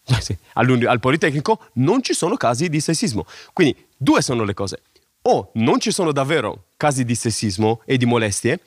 Al 0.54 1.00
Politecnico 1.00 1.60
non 1.74 2.02
ci 2.02 2.14
sono 2.14 2.36
casi 2.36 2.68
di 2.68 2.80
sessismo. 2.80 3.26
Quindi 3.52 3.76
due 3.96 4.22
sono 4.22 4.44
le 4.44 4.54
cose. 4.54 4.82
O 5.22 5.50
non 5.54 5.80
ci 5.80 5.90
sono 5.90 6.12
davvero 6.12 6.66
casi 6.76 7.04
di 7.04 7.14
sessismo 7.14 7.82
e 7.84 7.96
di 7.96 8.06
molestie, 8.06 8.60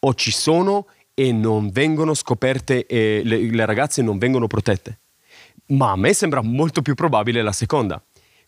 o 0.00 0.14
ci 0.14 0.30
sono 0.30 0.86
e 1.14 1.32
non 1.32 1.70
vengono 1.70 2.14
scoperte 2.14 2.86
e 2.86 3.22
le, 3.24 3.38
le 3.50 3.64
ragazze 3.66 4.02
non 4.02 4.18
vengono 4.18 4.46
protette. 4.46 4.98
Ma 5.68 5.90
a 5.90 5.96
me 5.96 6.14
sembra 6.14 6.40
molto 6.40 6.80
più 6.80 6.94
probabile 6.94 7.42
la 7.42 7.52
seconda. 7.52 8.02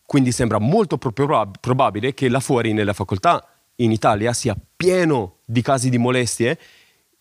Quindi 0.05 0.31
sembra 0.31 0.57
molto 0.57 0.97
probabile 0.97 2.13
che 2.13 2.27
là 2.27 2.39
fuori 2.39 2.73
nella 2.73 2.93
facoltà 2.93 3.47
in 3.75 3.91
Italia 3.91 4.33
sia 4.33 4.55
pieno 4.81 5.35
di 5.45 5.61
casi 5.61 5.89
di 5.89 5.97
molestie 5.97 6.57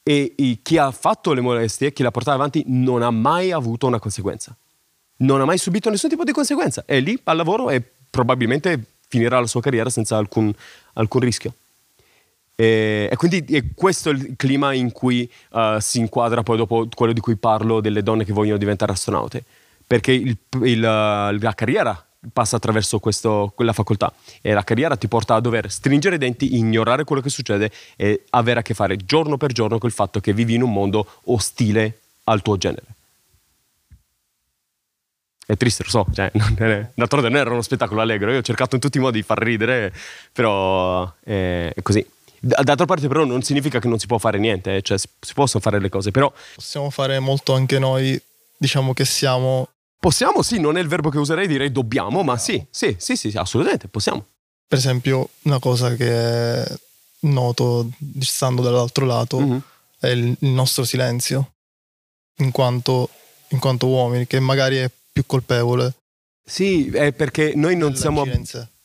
e 0.02 0.58
chi 0.62 0.78
ha 0.78 0.90
fatto 0.90 1.32
le 1.32 1.40
molestie, 1.40 1.92
chi 1.92 2.02
l'ha 2.02 2.10
portata 2.10 2.36
avanti, 2.36 2.64
non 2.66 3.02
ha 3.02 3.10
mai 3.10 3.52
avuto 3.52 3.86
una 3.86 3.98
conseguenza. 3.98 4.56
Non 5.18 5.40
ha 5.40 5.44
mai 5.44 5.58
subito 5.58 5.90
nessun 5.90 6.08
tipo 6.08 6.24
di 6.24 6.32
conseguenza. 6.32 6.84
È 6.86 6.98
lì 6.98 7.18
al 7.24 7.36
lavoro 7.36 7.70
e 7.70 7.82
probabilmente 8.08 8.82
finirà 9.06 9.38
la 9.38 9.46
sua 9.46 9.60
carriera 9.60 9.90
senza 9.90 10.16
alcun, 10.16 10.52
alcun 10.94 11.20
rischio. 11.20 11.54
E, 12.56 13.08
e, 13.10 13.16
quindi 13.16 13.44
è 13.48 13.62
questo 13.74 14.10
il 14.10 14.34
clima 14.36 14.72
in 14.72 14.92
cui 14.92 15.30
uh, 15.50 15.78
si 15.78 15.98
inquadra 15.98 16.42
poi 16.42 16.56
dopo 16.56 16.88
quello 16.94 17.12
di 17.12 17.20
cui 17.20 17.36
parlo 17.36 17.80
delle 17.80 18.02
donne 18.02 18.24
che 18.24 18.32
vogliono 18.32 18.58
diventare 18.58 18.92
astronaute. 18.92 19.44
Perché 19.86 20.12
il, 20.12 20.36
il, 20.62 20.80
la 20.80 21.52
carriera 21.54 22.04
passa 22.32 22.56
attraverso 22.56 22.98
questo, 22.98 23.52
quella 23.54 23.72
facoltà 23.72 24.12
e 24.42 24.52
la 24.52 24.62
carriera 24.62 24.96
ti 24.96 25.08
porta 25.08 25.34
a 25.34 25.40
dover 25.40 25.70
stringere 25.70 26.16
i 26.16 26.18
denti, 26.18 26.56
ignorare 26.56 27.04
quello 27.04 27.22
che 27.22 27.30
succede 27.30 27.70
e 27.96 28.24
avere 28.30 28.60
a 28.60 28.62
che 28.62 28.74
fare 28.74 28.96
giorno 28.96 29.36
per 29.36 29.52
giorno 29.52 29.78
col 29.78 29.92
fatto 29.92 30.20
che 30.20 30.32
vivi 30.32 30.54
in 30.54 30.62
un 30.62 30.72
mondo 30.72 31.06
ostile 31.24 32.00
al 32.24 32.42
tuo 32.42 32.56
genere. 32.56 32.86
È 35.46 35.56
triste, 35.56 35.82
lo 35.82 35.90
so, 35.90 36.06
cioè, 36.14 36.30
non 36.58 36.70
è, 36.70 36.90
d'altronde 36.94 37.28
non 37.28 37.38
era 37.38 37.50
uno 37.50 37.62
spettacolo 37.62 38.00
allegro, 38.00 38.30
io 38.30 38.38
ho 38.38 38.42
cercato 38.42 38.76
in 38.76 38.80
tutti 38.80 38.98
i 38.98 39.00
modi 39.00 39.18
di 39.18 39.24
far 39.24 39.38
ridere, 39.38 39.92
però 40.32 41.10
è, 41.24 41.72
è 41.74 41.82
così. 41.82 42.06
D'altra 42.42 42.86
parte 42.86 43.06
però 43.06 43.24
non 43.24 43.42
significa 43.42 43.80
che 43.80 43.88
non 43.88 43.98
si 43.98 44.06
può 44.06 44.16
fare 44.18 44.38
niente, 44.38 44.76
eh, 44.76 44.82
cioè 44.82 44.96
si 44.96 45.34
possono 45.34 45.62
fare 45.62 45.80
le 45.80 45.88
cose, 45.88 46.10
però... 46.10 46.32
Possiamo 46.54 46.88
fare 46.90 47.18
molto 47.18 47.52
anche 47.54 47.78
noi, 47.78 48.20
diciamo 48.56 48.92
che 48.94 49.04
siamo... 49.04 49.68
Possiamo, 50.00 50.40
sì, 50.40 50.58
non 50.58 50.78
è 50.78 50.80
il 50.80 50.88
verbo 50.88 51.10
che 51.10 51.18
userei, 51.18 51.46
direi 51.46 51.70
dobbiamo, 51.70 52.22
ma 52.22 52.38
sì, 52.38 52.64
sì, 52.70 52.96
sì, 52.98 53.16
sì, 53.16 53.30
assolutamente, 53.34 53.86
possiamo. 53.86 54.24
Per 54.66 54.78
esempio, 54.78 55.28
una 55.42 55.58
cosa 55.58 55.94
che 55.94 56.64
noto 57.20 57.90
stando 58.20 58.62
dall'altro 58.62 59.04
lato 59.04 59.38
mm-hmm. 59.38 59.58
è 59.98 60.06
il, 60.08 60.34
il 60.38 60.48
nostro 60.48 60.84
silenzio, 60.84 61.52
in 62.36 62.50
quanto, 62.50 63.10
in 63.48 63.58
quanto 63.58 63.88
uomini, 63.88 64.26
che 64.26 64.40
magari 64.40 64.78
è 64.78 64.90
più 65.12 65.26
colpevole. 65.26 65.94
Sì, 66.42 66.88
è 66.88 67.12
perché 67.12 67.52
noi 67.54 67.76
non 67.76 67.94
siamo... 67.94 68.24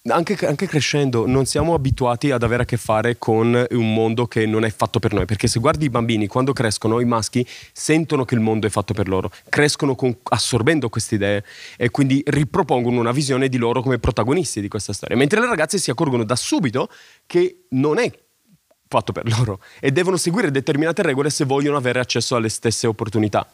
Anche, 0.08 0.38
anche, 0.46 0.68
crescendo 0.68 1.26
non 1.26 1.46
siamo 1.46 1.74
abituati 1.74 2.30
ad 2.30 2.44
avere 2.44 2.62
a 2.62 2.66
che 2.66 2.78
fare 2.78 3.18
con 3.18 3.66
un 3.68 3.94
mondo 3.94 4.28
che 4.28 4.46
non 4.46 4.64
è 4.64 4.70
fatto 4.70 5.00
per 5.00 5.14
noi, 5.14 5.26
perché 5.26 5.48
se 5.48 5.60
guardi 5.60 5.86
i 5.86 5.90
bambini 5.90 6.28
quando 6.28 6.54
crescono, 6.54 7.00
i 7.00 7.06
maschi 7.06 7.44
sentono 7.74 8.24
che 8.24 8.36
il 8.36 8.40
mondo 8.40 8.68
è 8.68 8.70
fatto 8.70 8.94
per 8.94 9.08
loro, 9.08 9.32
crescono 9.50 9.96
con, 9.96 10.16
assorbendo 10.22 10.90
queste 10.90 11.16
idee 11.16 11.44
e 11.76 11.90
quindi 11.90 12.22
ripropongono 12.24 13.00
una 13.00 13.12
visione 13.12 13.50
di 13.50 13.58
loro 13.58 13.82
come 13.82 13.98
protagonisti 13.98 14.62
di 14.62 14.68
questa 14.68 14.94
storia, 14.94 15.18
mentre 15.18 15.40
le 15.40 15.48
ragazze 15.48 15.80
si 15.80 15.90
accorgono 15.90 16.24
da 16.24 16.36
subito 16.36 16.88
che 17.26 17.66
non 17.70 17.98
è 17.98 18.12
fatto 18.88 19.12
per 19.12 19.28
loro 19.28 19.60
e 19.80 19.92
devono 19.92 20.18
seguire 20.18 20.52
determinate 20.52 21.02
regole 21.02 21.30
se 21.30 21.46
vogliono 21.46 21.78
avere 21.78 22.00
accesso 22.00 22.36
alle 22.36 22.50
stesse 22.50 22.86
opportunità. 22.88 23.48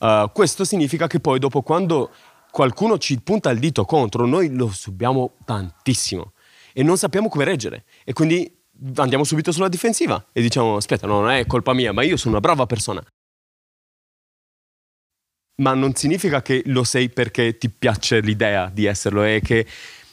Uh, 0.00 0.30
questo 0.32 0.64
significa 0.64 1.06
che 1.06 1.20
poi 1.20 1.38
dopo 1.38 1.62
quando 1.62 2.10
qualcuno 2.50 2.98
ci 2.98 3.20
punta 3.20 3.50
il 3.50 3.58
dito 3.58 3.84
contro, 3.84 4.26
noi 4.26 4.54
lo 4.54 4.68
subiamo 4.68 5.36
tantissimo 5.44 6.32
e 6.72 6.82
non 6.82 6.96
sappiamo 6.96 7.28
come 7.28 7.44
reggere 7.44 7.84
e 8.04 8.12
quindi 8.12 8.52
andiamo 8.96 9.24
subito 9.24 9.52
sulla 9.52 9.68
difensiva 9.68 10.28
e 10.32 10.40
diciamo 10.40 10.76
aspetta, 10.76 11.06
no, 11.06 11.20
non 11.20 11.30
è 11.30 11.46
colpa 11.46 11.72
mia, 11.72 11.92
ma 11.92 12.02
io 12.02 12.16
sono 12.16 12.32
una 12.32 12.40
brava 12.40 12.66
persona. 12.66 13.02
Ma 15.60 15.74
non 15.74 15.94
significa 15.94 16.40
che 16.40 16.62
lo 16.66 16.84
sei 16.84 17.08
perché 17.08 17.58
ti 17.58 17.68
piace 17.68 18.20
l'idea 18.20 18.70
di 18.72 18.84
esserlo 18.84 19.24
e 19.24 19.40
che 19.42 19.66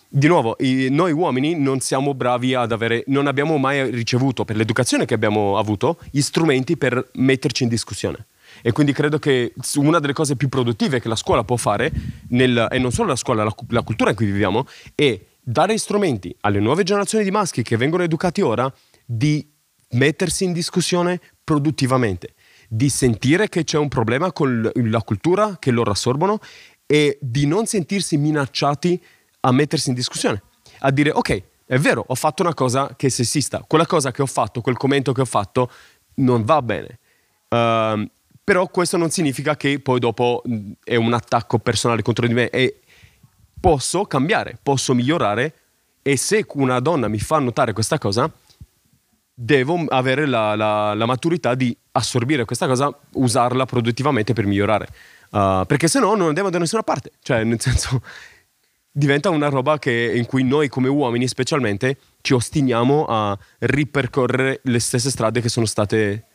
di 0.07 0.27
nuovo, 0.27 0.55
noi 0.59 1.11
uomini 1.11 1.55
non 1.55 1.81
siamo 1.81 2.13
bravi 2.13 2.53
ad 2.53 2.71
avere, 2.71 3.03
non 3.07 3.27
abbiamo 3.27 3.57
mai 3.57 3.91
ricevuto, 3.91 4.45
per 4.45 4.55
l'educazione 4.55 5.05
che 5.05 5.13
abbiamo 5.13 5.57
avuto, 5.57 5.99
gli 6.09 6.21
strumenti 6.21 6.77
per 6.77 7.09
metterci 7.15 7.63
in 7.63 7.69
discussione. 7.69 8.27
E 8.65 8.71
quindi 8.71 8.93
credo 8.93 9.19
che 9.19 9.53
una 9.75 9.99
delle 9.99 10.13
cose 10.13 10.35
più 10.35 10.49
produttive 10.49 10.99
che 10.99 11.07
la 11.07 11.15
scuola 11.15 11.43
può 11.43 11.55
fare, 11.55 11.91
nel, 12.29 12.65
e 12.71 12.79
non 12.79 12.91
solo 12.91 13.09
la 13.09 13.15
scuola, 13.15 13.43
la, 13.43 13.55
la 13.67 13.83
cultura 13.83 14.09
in 14.09 14.15
cui 14.15 14.25
viviamo, 14.25 14.65
è 14.95 15.21
dare 15.39 15.77
strumenti 15.77 16.35
alle 16.39 16.59
nuove 16.59 16.81
generazioni 16.81 17.23
di 17.23 17.29
maschi 17.29 17.61
che 17.61 17.77
vengono 17.77 18.01
educati 18.01 18.41
ora 18.41 18.73
di 19.05 19.47
mettersi 19.91 20.45
in 20.45 20.51
discussione 20.51 21.21
produttivamente, 21.43 22.33
di 22.67 22.89
sentire 22.89 23.49
che 23.49 23.63
c'è 23.63 23.77
un 23.77 23.87
problema 23.87 24.31
con 24.31 24.71
la 24.73 25.03
cultura 25.03 25.57
che 25.59 25.69
loro 25.69 25.91
assorbono 25.91 26.39
e 26.87 27.19
di 27.21 27.45
non 27.45 27.67
sentirsi 27.67 28.17
minacciati 28.17 28.99
a 29.41 29.51
mettersi 29.51 29.89
in 29.89 29.95
discussione, 29.95 30.41
a 30.79 30.89
dire 30.89 31.11
ok, 31.11 31.43
è 31.67 31.77
vero, 31.77 32.03
ho 32.07 32.15
fatto 32.15 32.41
una 32.41 32.55
cosa 32.55 32.95
che 32.97 33.07
è 33.07 33.09
sessista, 33.11 33.63
quella 33.67 33.85
cosa 33.85 34.09
che 34.09 34.23
ho 34.23 34.25
fatto, 34.25 34.61
quel 34.61 34.75
commento 34.75 35.13
che 35.13 35.21
ho 35.21 35.25
fatto 35.25 35.69
non 36.15 36.43
va 36.43 36.63
bene. 36.63 36.97
Uh, 37.47 38.09
però 38.45 38.67
questo 38.67 38.95
non 38.95 39.09
significa 39.09 39.57
che 39.57 39.79
poi 39.79 39.99
dopo 39.99 40.43
è 40.83 40.95
un 40.95 41.13
attacco 41.13 41.57
personale 41.57 42.03
contro 42.03 42.27
di 42.27 42.33
me 42.35 42.51
e 42.51 42.79
posso 43.59 44.05
cambiare, 44.05 44.59
posso 44.61 44.93
migliorare 44.93 45.53
e 46.03 46.15
se 46.15 46.45
una 46.53 46.79
donna 46.79 47.07
mi 47.07 47.17
fa 47.17 47.39
notare 47.39 47.73
questa 47.73 47.97
cosa, 47.97 48.31
devo 49.33 49.83
avere 49.87 50.27
la, 50.27 50.55
la, 50.55 50.93
la 50.93 51.05
maturità 51.07 51.55
di 51.55 51.75
assorbire 51.93 52.45
questa 52.45 52.67
cosa, 52.67 52.95
usarla 53.13 53.65
produttivamente 53.65 54.33
per 54.33 54.45
migliorare. 54.45 54.89
Uh, 55.31 55.65
perché 55.65 55.87
se 55.87 55.99
no 55.99 56.13
non 56.13 56.27
andiamo 56.27 56.51
da 56.51 56.59
nessuna 56.59 56.83
parte. 56.83 57.13
Cioè, 57.23 57.43
nel 57.43 57.59
senso, 57.59 58.03
diventa 58.91 59.31
una 59.31 59.49
roba 59.49 59.79
che, 59.79 60.13
in 60.15 60.27
cui 60.27 60.43
noi 60.43 60.69
come 60.69 60.87
uomini 60.87 61.27
specialmente 61.27 61.97
ci 62.21 62.33
ostiniamo 62.33 63.05
a 63.09 63.35
ripercorrere 63.59 64.59
le 64.65 64.79
stesse 64.79 65.09
strade 65.09 65.41
che 65.41 65.49
sono 65.49 65.65
state 65.65 66.25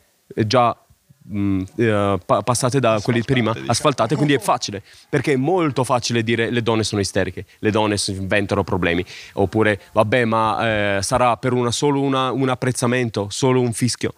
già 0.45 0.77
mh, 1.23 1.63
uh, 1.75 2.19
pa- 2.25 2.41
passate 2.41 2.79
da 2.79 2.99
quelli 3.01 3.23
prima, 3.23 3.51
diciamo. 3.51 3.71
asfaltate, 3.71 4.15
quindi 4.15 4.33
è 4.33 4.39
facile, 4.39 4.81
perché 5.09 5.33
è 5.33 5.37
molto 5.37 5.83
facile 5.83 6.23
dire 6.23 6.49
le 6.49 6.61
donne 6.61 6.83
sono 6.83 7.01
isteriche, 7.01 7.45
le 7.59 7.71
donne 7.71 7.97
si 7.97 8.11
inventano 8.11 8.63
problemi, 8.63 9.05
oppure 9.33 9.79
vabbè 9.91 10.25
ma 10.25 10.97
eh, 10.97 11.01
sarà 11.01 11.37
per 11.37 11.53
una, 11.53 11.71
solo 11.71 12.01
una, 12.01 12.31
un 12.31 12.49
apprezzamento, 12.49 13.27
solo 13.29 13.61
un 13.61 13.73
fischio. 13.73 14.13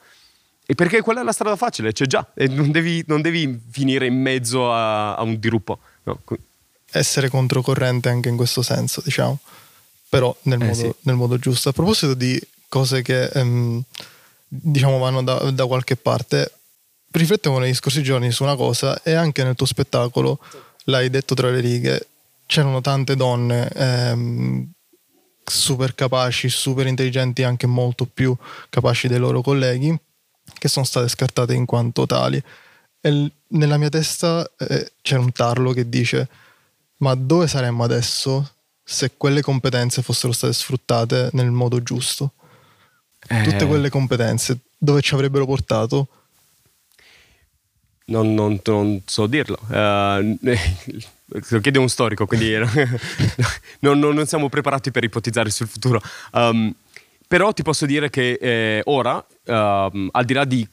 E 0.66 0.76
perché 0.76 1.02
quella 1.02 1.22
è 1.22 1.24
la 1.24 1.34
strada 1.34 1.58
facile, 1.58 1.92
c'è 1.92 2.06
già, 2.06 2.32
e 2.34 2.48
non 2.48 2.72
devi, 2.72 3.04
non 3.08 3.22
devi 3.22 3.62
finire 3.70 4.06
in 4.06 4.16
mezzo 4.16 4.72
a, 4.72 5.16
a 5.16 5.22
un 5.22 5.38
diruppo. 5.38 5.80
No? 6.04 6.20
essere 6.94 7.30
controcorrente 7.30 8.10
anche 8.10 8.30
in 8.30 8.38
questo 8.38 8.62
senso, 8.62 9.02
diciamo, 9.04 9.40
però 10.10 10.36
nel, 10.44 10.62
eh, 10.62 10.66
modo, 10.66 10.76
sì. 10.76 10.94
nel 11.02 11.16
modo, 11.16 11.38
giusto. 11.38 11.70
A 11.70 11.74
proposito 11.74 12.14
di 12.14 12.40
cose 12.70 13.02
che 13.02 13.26
ehm, 13.26 13.84
diciamo 14.48 14.98
vanno 15.00 15.24
da, 15.24 15.52
da, 15.52 15.66
qualche 15.66 15.96
parte, 15.96 16.52
riflettevo 17.20 17.60
negli 17.60 17.74
scorsi 17.74 18.04
giorni 18.04 18.32
su 18.32 18.44
una 18.44 18.56
cosa 18.56 19.02
e 19.04 19.14
anche 19.14 19.44
nel 19.44 19.56
tuo 19.56 19.66
spettacolo 19.66 20.40
l'hai 20.86 21.10
detto 21.10 21.36
tra 21.36 21.50
le 21.50 21.60
righe, 21.60 22.08
c'erano 22.46 22.82
tante 22.82 23.16
donne 23.16 23.70
ehm, 23.70 24.72
super 25.44 25.96
capaci, 25.96 26.50
super 26.50 26.88
intelligenti, 26.88 27.44
anche 27.44 27.68
molto 27.68 28.06
più 28.06 28.36
capaci 28.70 29.08
dei 29.08 29.20
loro 29.20 29.42
colleghi, 29.42 29.98
che 30.58 30.68
sono 30.68 30.86
state 30.86 31.08
scartate 31.08 31.54
in 31.54 31.66
quanto 31.66 32.06
tali. 32.06 32.42
E 33.00 33.32
nella 33.48 33.78
mia 33.78 33.90
testa 33.90 34.50
eh, 34.58 34.94
c'è 35.02 35.18
un 35.18 35.32
tarlo 35.32 35.72
che 35.72 35.88
dice 35.90 36.28
ma 36.98 37.16
dove 37.16 37.48
saremmo 37.48 37.84
adesso 37.84 38.50
se 38.82 39.12
quelle 39.18 39.42
competenze 39.42 40.02
fossero 40.02 40.32
state 40.32 40.54
sfruttate 40.54 41.30
nel 41.34 41.52
modo 41.52 41.84
giusto? 41.84 42.34
Eh... 43.28 43.44
Tutte 43.44 43.66
quelle 43.66 43.90
competenze, 43.90 44.60
dove 44.78 45.02
ci 45.02 45.14
avrebbero 45.14 45.46
portato? 45.46 46.08
Non, 48.06 48.34
non, 48.34 48.60
non 48.64 49.02
so 49.06 49.28
dirlo. 49.28 49.58
Uh, 49.68 50.38
lo 51.50 51.60
chiede 51.62 51.80
un 51.80 51.88
storico, 51.88 52.26
quindi 52.26 52.54
non, 53.80 54.00
non, 54.00 54.26
siamo 54.26 54.50
preparati 54.50 54.92
per 54.92 55.04
ipotizzare 55.04 55.50
sul 55.50 55.68
futuro. 55.68 56.02
Um, 56.32 56.74
però 57.28 57.52
ti 57.54 57.64
posso 57.64 57.86
dire 57.86 58.10
che 58.10 58.38
eh, 58.40 58.82
ora, 58.86 59.16
uh, 59.16 59.52
al 60.12 60.26
di 60.26 60.34
là 60.34 60.46
di 60.46 60.68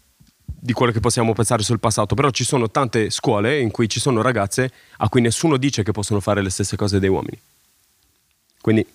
di 0.62 0.74
quello 0.74 0.92
che 0.92 1.00
possiamo 1.00 1.32
pensare 1.32 1.62
sul 1.62 1.80
passato, 1.80 2.14
però 2.14 2.28
ci 2.28 2.44
sono 2.44 2.70
tante 2.70 3.08
scuole 3.08 3.58
in 3.60 3.70
cui 3.70 3.88
ci 3.88 3.98
sono 3.98 4.20
ragazze 4.20 4.70
a 4.98 5.08
cui 5.08 5.22
nessuno 5.22 5.56
dice 5.56 5.82
che 5.82 5.90
possono 5.90 6.20
fare 6.20 6.42
le 6.42 6.50
stesse 6.50 6.76
cose 6.76 6.98
dei 6.98 7.08
uomini. 7.08 7.40
Quindi, 8.60 8.86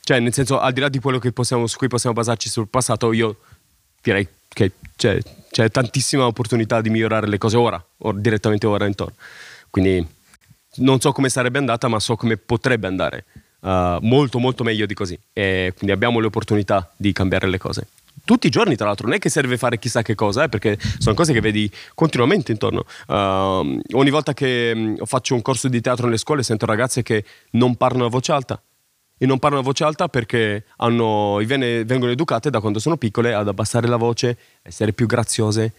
cioè, 0.00 0.18
nel 0.18 0.32
senso, 0.32 0.58
al 0.58 0.72
di 0.72 0.80
là 0.80 0.88
di 0.88 0.98
quello 0.98 1.20
possiamo, 1.32 1.68
su 1.68 1.76
cui 1.78 1.86
possiamo 1.86 2.16
basarci 2.16 2.48
sul 2.48 2.66
passato, 2.66 3.12
io 3.12 3.36
direi 4.04 4.28
che 4.48 4.72
c'è, 4.94 5.18
c'è 5.50 5.70
tantissima 5.70 6.26
opportunità 6.26 6.80
di 6.80 6.90
migliorare 6.90 7.26
le 7.26 7.38
cose 7.38 7.56
ora, 7.56 7.84
or, 7.98 8.14
direttamente 8.14 8.66
ora 8.66 8.86
intorno. 8.86 9.14
Quindi 9.70 10.06
non 10.76 11.00
so 11.00 11.10
come 11.12 11.28
sarebbe 11.28 11.58
andata, 11.58 11.88
ma 11.88 11.98
so 11.98 12.14
come 12.14 12.36
potrebbe 12.36 12.86
andare. 12.86 13.24
Uh, 13.60 13.96
molto 14.02 14.38
molto 14.38 14.62
meglio 14.62 14.84
di 14.84 14.92
così 14.92 15.18
e 15.32 15.72
quindi 15.74 15.90
abbiamo 15.90 16.20
le 16.20 16.26
opportunità 16.26 16.92
di 16.98 17.12
cambiare 17.12 17.48
le 17.48 17.56
cose 17.56 17.86
tutti 18.24 18.46
i 18.46 18.50
giorni, 18.50 18.74
tra 18.74 18.86
l'altro, 18.86 19.06
non 19.06 19.16
è 19.16 19.18
che 19.18 19.28
serve 19.28 19.56
fare 19.56 19.78
chissà 19.78 20.02
che 20.02 20.14
cosa, 20.14 20.44
eh, 20.44 20.48
perché 20.48 20.78
sono 20.98 21.14
cose 21.14 21.32
che 21.32 21.40
vedi 21.40 21.70
continuamente 21.94 22.52
intorno. 22.52 22.84
Uh, 23.06 23.78
ogni 23.92 24.10
volta 24.10 24.32
che 24.32 24.72
um, 24.74 25.04
faccio 25.04 25.34
un 25.34 25.42
corso 25.42 25.68
di 25.68 25.80
teatro 25.80 26.06
nelle 26.06 26.18
scuole 26.18 26.42
sento 26.42 26.66
ragazze 26.66 27.02
che 27.02 27.24
non 27.50 27.76
parlano 27.76 28.06
a 28.06 28.08
voce 28.08 28.32
alta. 28.32 28.60
E 29.24 29.26
non 29.26 29.38
parlano 29.38 29.62
a 29.62 29.64
voce 29.64 29.84
alta 29.84 30.06
perché 30.08 30.64
hanno, 30.76 31.36
vengono 31.46 32.10
educate 32.10 32.50
da 32.50 32.60
quando 32.60 32.78
sono 32.78 32.98
piccole 32.98 33.32
ad 33.32 33.48
abbassare 33.48 33.88
la 33.88 33.96
voce, 33.96 34.36
essere 34.60 34.92
più 34.92 35.06
graziose, 35.06 35.72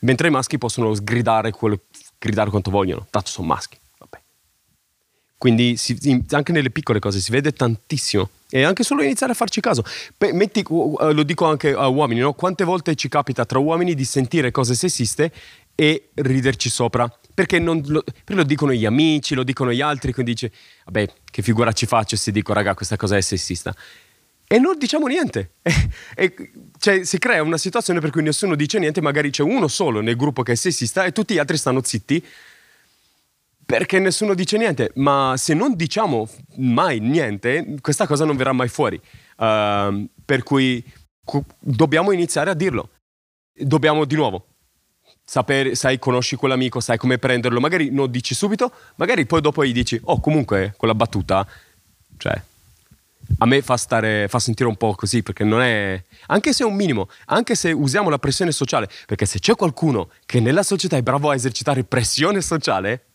mentre 0.00 0.26
i 0.26 0.30
maschi 0.32 0.58
possono 0.58 0.92
sgridare, 0.92 1.52
quello, 1.52 1.82
gridare 2.18 2.50
quanto 2.50 2.72
vogliono, 2.72 3.06
tanto 3.08 3.30
sono 3.30 3.46
maschi. 3.46 3.78
Quindi 5.38 5.76
si, 5.76 6.24
anche 6.30 6.50
nelle 6.50 6.70
piccole 6.70 6.98
cose 6.98 7.20
si 7.20 7.30
vede 7.30 7.52
tantissimo. 7.52 8.30
E 8.50 8.64
anche 8.64 8.82
solo 8.82 9.04
iniziare 9.04 9.30
a 9.30 9.36
farci 9.36 9.60
caso. 9.60 9.84
Metti, 10.32 10.64
lo 10.68 11.22
dico 11.22 11.46
anche 11.46 11.72
a 11.72 11.86
uomini, 11.86 12.18
no? 12.18 12.32
quante 12.32 12.64
volte 12.64 12.96
ci 12.96 13.08
capita 13.08 13.44
tra 13.44 13.60
uomini 13.60 13.94
di 13.94 14.04
sentire 14.04 14.50
cose 14.50 14.74
sessiste 14.74 15.32
e 15.76 16.10
riderci 16.14 16.68
sopra? 16.68 17.08
Perché, 17.34 17.58
lo, 17.58 18.02
perché 18.02 18.34
lo 18.34 18.42
dicono 18.42 18.72
gli 18.72 18.84
amici, 18.84 19.34
lo 19.34 19.42
dicono 19.42 19.72
gli 19.72 19.80
altri, 19.80 20.12
quindi 20.12 20.32
dice, 20.32 20.52
vabbè, 20.84 21.08
che 21.30 21.42
figura 21.42 21.72
ci 21.72 21.86
faccio 21.86 22.16
se 22.16 22.30
dico, 22.30 22.52
raga, 22.52 22.74
questa 22.74 22.96
cosa 22.96 23.16
è 23.16 23.20
sessista. 23.20 23.74
E 24.46 24.58
non 24.58 24.76
diciamo 24.76 25.06
niente. 25.06 25.54
E, 25.62 25.72
e, 26.14 26.50
cioè, 26.78 27.04
si 27.04 27.18
crea 27.18 27.42
una 27.42 27.56
situazione 27.56 28.00
per 28.00 28.10
cui 28.10 28.22
nessuno 28.22 28.54
dice 28.54 28.78
niente, 28.78 29.00
magari 29.00 29.30
c'è 29.30 29.42
uno 29.42 29.66
solo 29.66 30.00
nel 30.00 30.16
gruppo 30.16 30.42
che 30.42 30.52
è 30.52 30.56
sessista 30.56 31.04
e 31.04 31.12
tutti 31.12 31.34
gli 31.34 31.38
altri 31.38 31.56
stanno 31.56 31.82
zitti 31.82 32.22
perché 33.64 33.98
nessuno 33.98 34.34
dice 34.34 34.58
niente, 34.58 34.90
ma 34.96 35.34
se 35.38 35.54
non 35.54 35.74
diciamo 35.74 36.28
mai 36.56 37.00
niente, 37.00 37.76
questa 37.80 38.06
cosa 38.06 38.26
non 38.26 38.36
verrà 38.36 38.52
mai 38.52 38.68
fuori. 38.68 39.00
Uh, 39.38 40.06
per 40.24 40.42
cui 40.42 40.84
dobbiamo 41.58 42.12
iniziare 42.12 42.50
a 42.50 42.54
dirlo. 42.54 42.90
Dobbiamo 43.54 44.04
di 44.04 44.14
nuovo 44.16 44.51
sapere, 45.32 45.74
sai, 45.74 45.98
conosci 45.98 46.36
quell'amico, 46.36 46.78
sai 46.80 46.98
come 46.98 47.16
prenderlo. 47.16 47.58
Magari 47.58 47.88
non 47.90 48.10
dici 48.10 48.34
subito, 48.34 48.70
magari 48.96 49.24
poi 49.24 49.40
dopo 49.40 49.64
gli 49.64 49.72
dici, 49.72 49.98
oh, 50.04 50.20
comunque 50.20 50.74
quella 50.76 50.94
battuta, 50.94 51.46
cioè, 52.18 52.38
a 53.38 53.46
me 53.46 53.62
fa, 53.62 53.78
stare, 53.78 54.28
fa 54.28 54.38
sentire 54.38 54.68
un 54.68 54.76
po' 54.76 54.94
così, 54.94 55.22
perché 55.22 55.42
non 55.42 55.62
è. 55.62 56.04
Anche 56.26 56.52
se 56.52 56.64
è 56.64 56.66
un 56.66 56.74
minimo, 56.74 57.08
anche 57.26 57.54
se 57.54 57.72
usiamo 57.72 58.10
la 58.10 58.18
pressione 58.18 58.52
sociale, 58.52 58.90
perché 59.06 59.24
se 59.24 59.38
c'è 59.38 59.54
qualcuno 59.54 60.10
che 60.26 60.38
nella 60.38 60.62
società 60.62 60.98
è 60.98 61.02
bravo 61.02 61.30
a 61.30 61.34
esercitare 61.34 61.82
pressione 61.82 62.42
sociale, 62.42 63.06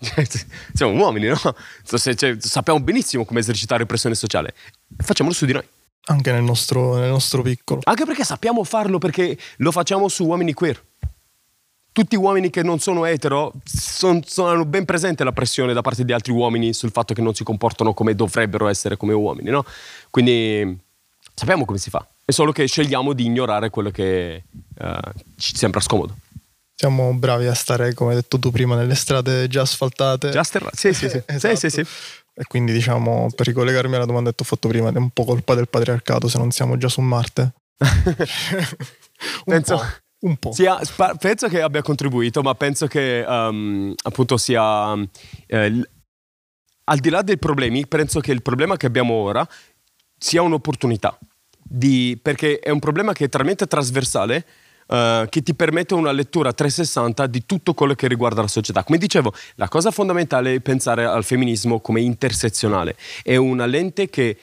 siamo 0.72 0.94
uomini, 0.94 1.26
no? 1.26 1.38
Cioè, 1.84 2.36
sappiamo 2.38 2.80
benissimo 2.80 3.26
come 3.26 3.40
esercitare 3.40 3.84
pressione 3.84 4.14
sociale. 4.14 4.54
Facciamolo 4.96 5.34
su 5.34 5.44
di 5.44 5.52
noi. 5.52 5.68
Anche 6.06 6.32
nel 6.32 6.42
nostro, 6.42 6.96
nel 6.96 7.10
nostro 7.10 7.42
piccolo. 7.42 7.80
Anche 7.84 8.06
perché 8.06 8.24
sappiamo 8.24 8.64
farlo, 8.64 8.96
perché 8.96 9.36
lo 9.56 9.70
facciamo 9.70 10.08
su 10.08 10.24
uomini 10.24 10.54
queer. 10.54 10.82
Tutti 11.94 12.16
uomini 12.16 12.50
che 12.50 12.64
non 12.64 12.80
sono 12.80 13.04
etero 13.04 13.52
son, 13.62 14.20
sono 14.24 14.64
ben 14.64 14.84
presente 14.84 15.22
la 15.22 15.30
pressione 15.30 15.72
da 15.72 15.80
parte 15.80 16.04
di 16.04 16.12
altri 16.12 16.32
uomini 16.32 16.72
sul 16.72 16.90
fatto 16.90 17.14
che 17.14 17.22
non 17.22 17.34
si 17.34 17.44
comportano 17.44 17.94
come 17.94 18.16
dovrebbero 18.16 18.66
essere 18.66 18.96
come 18.96 19.12
uomini, 19.12 19.50
no? 19.50 19.64
Quindi 20.10 20.76
sappiamo 21.32 21.64
come 21.64 21.78
si 21.78 21.90
fa. 21.90 22.04
È 22.24 22.32
solo 22.32 22.50
che 22.50 22.66
scegliamo 22.66 23.12
di 23.12 23.26
ignorare 23.26 23.70
quello 23.70 23.92
che 23.92 24.42
uh, 24.76 25.10
ci 25.36 25.54
sembra 25.54 25.78
scomodo. 25.78 26.16
Siamo 26.74 27.14
bravi 27.14 27.46
a 27.46 27.54
stare, 27.54 27.94
come 27.94 28.10
hai 28.10 28.16
detto 28.16 28.40
tu 28.40 28.50
prima, 28.50 28.74
nelle 28.74 28.96
strade 28.96 29.46
già 29.46 29.60
asfaltate. 29.60 30.30
Già 30.30 30.42
sterrate, 30.42 30.76
sì, 30.76 30.92
sì, 30.92 31.08
sì. 31.08 31.22
esatto. 31.26 31.54
sì, 31.54 31.70
sì, 31.70 31.84
sì. 31.84 31.90
E 32.34 32.42
quindi, 32.48 32.72
diciamo, 32.72 33.28
per 33.36 33.46
ricollegarmi 33.46 33.94
alla 33.94 34.04
domanda 34.04 34.30
che 34.30 34.36
ti 34.36 34.42
ho 34.42 34.46
fatto 34.46 34.66
prima, 34.66 34.90
è 34.90 34.96
un 34.96 35.10
po' 35.10 35.24
colpa 35.24 35.54
del 35.54 35.68
patriarcato 35.68 36.26
se 36.26 36.38
non 36.38 36.50
siamo 36.50 36.76
già 36.76 36.88
su 36.88 37.00
Marte. 37.00 37.52
Penso... 39.44 40.02
Un 40.24 40.36
po'. 40.36 40.52
Sia, 40.52 40.78
penso 41.18 41.48
che 41.48 41.60
abbia 41.60 41.82
contribuito, 41.82 42.40
ma 42.40 42.54
penso 42.54 42.86
che 42.86 43.24
um, 43.26 43.92
appunto 44.04 44.36
sia... 44.36 44.94
Eh, 45.46 45.88
al 46.86 46.98
di 46.98 47.08
là 47.08 47.22
dei 47.22 47.38
problemi, 47.38 47.86
penso 47.86 48.20
che 48.20 48.32
il 48.32 48.42
problema 48.42 48.76
che 48.76 48.86
abbiamo 48.86 49.14
ora 49.14 49.46
sia 50.18 50.42
un'opportunità. 50.42 51.18
Di, 51.62 52.18
perché 52.20 52.58
è 52.58 52.70
un 52.70 52.78
problema 52.78 53.12
che 53.12 53.24
è 53.24 53.28
talmente 53.28 53.66
trasversale 53.66 54.46
Uh, 54.86 55.26
che 55.30 55.42
ti 55.42 55.54
permette 55.54 55.94
una 55.94 56.12
lettura 56.12 56.52
360 56.52 57.26
di 57.28 57.46
tutto 57.46 57.72
quello 57.72 57.94
che 57.94 58.06
riguarda 58.06 58.42
la 58.42 58.48
società. 58.48 58.84
Come 58.84 58.98
dicevo, 58.98 59.32
la 59.54 59.66
cosa 59.66 59.90
fondamentale 59.90 60.56
è 60.56 60.60
pensare 60.60 61.06
al 61.06 61.24
femminismo 61.24 61.80
come 61.80 62.02
intersezionale. 62.02 62.94
È 63.22 63.34
una 63.36 63.64
lente 63.64 64.10
che 64.10 64.36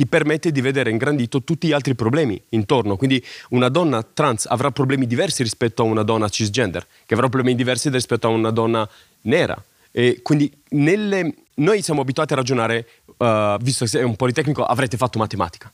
ti 0.00 0.06
permette 0.06 0.50
di 0.50 0.62
vedere 0.62 0.88
ingrandito 0.88 1.42
tutti 1.42 1.68
gli 1.68 1.72
altri 1.72 1.94
problemi 1.94 2.42
intorno. 2.50 2.96
Quindi 2.96 3.22
una 3.50 3.68
donna 3.68 4.02
trans 4.02 4.46
avrà 4.46 4.70
problemi 4.70 5.06
diversi 5.06 5.42
rispetto 5.42 5.82
a 5.82 5.84
una 5.84 6.02
donna 6.02 6.26
cisgender, 6.30 6.86
che 7.04 7.12
avrà 7.12 7.28
problemi 7.28 7.54
diversi 7.54 7.90
rispetto 7.90 8.26
a 8.26 8.30
una 8.30 8.50
donna 8.50 8.88
nera. 9.22 9.62
E 9.90 10.20
quindi 10.22 10.50
nelle... 10.70 11.34
noi 11.56 11.82
siamo 11.82 12.00
abituati 12.00 12.32
a 12.32 12.36
ragionare, 12.36 12.88
uh, 13.18 13.58
visto 13.60 13.84
che 13.84 14.00
è 14.00 14.02
un 14.02 14.16
politecnico, 14.16 14.64
avrete 14.64 14.96
fatto 14.96 15.18
matematica. 15.18 15.70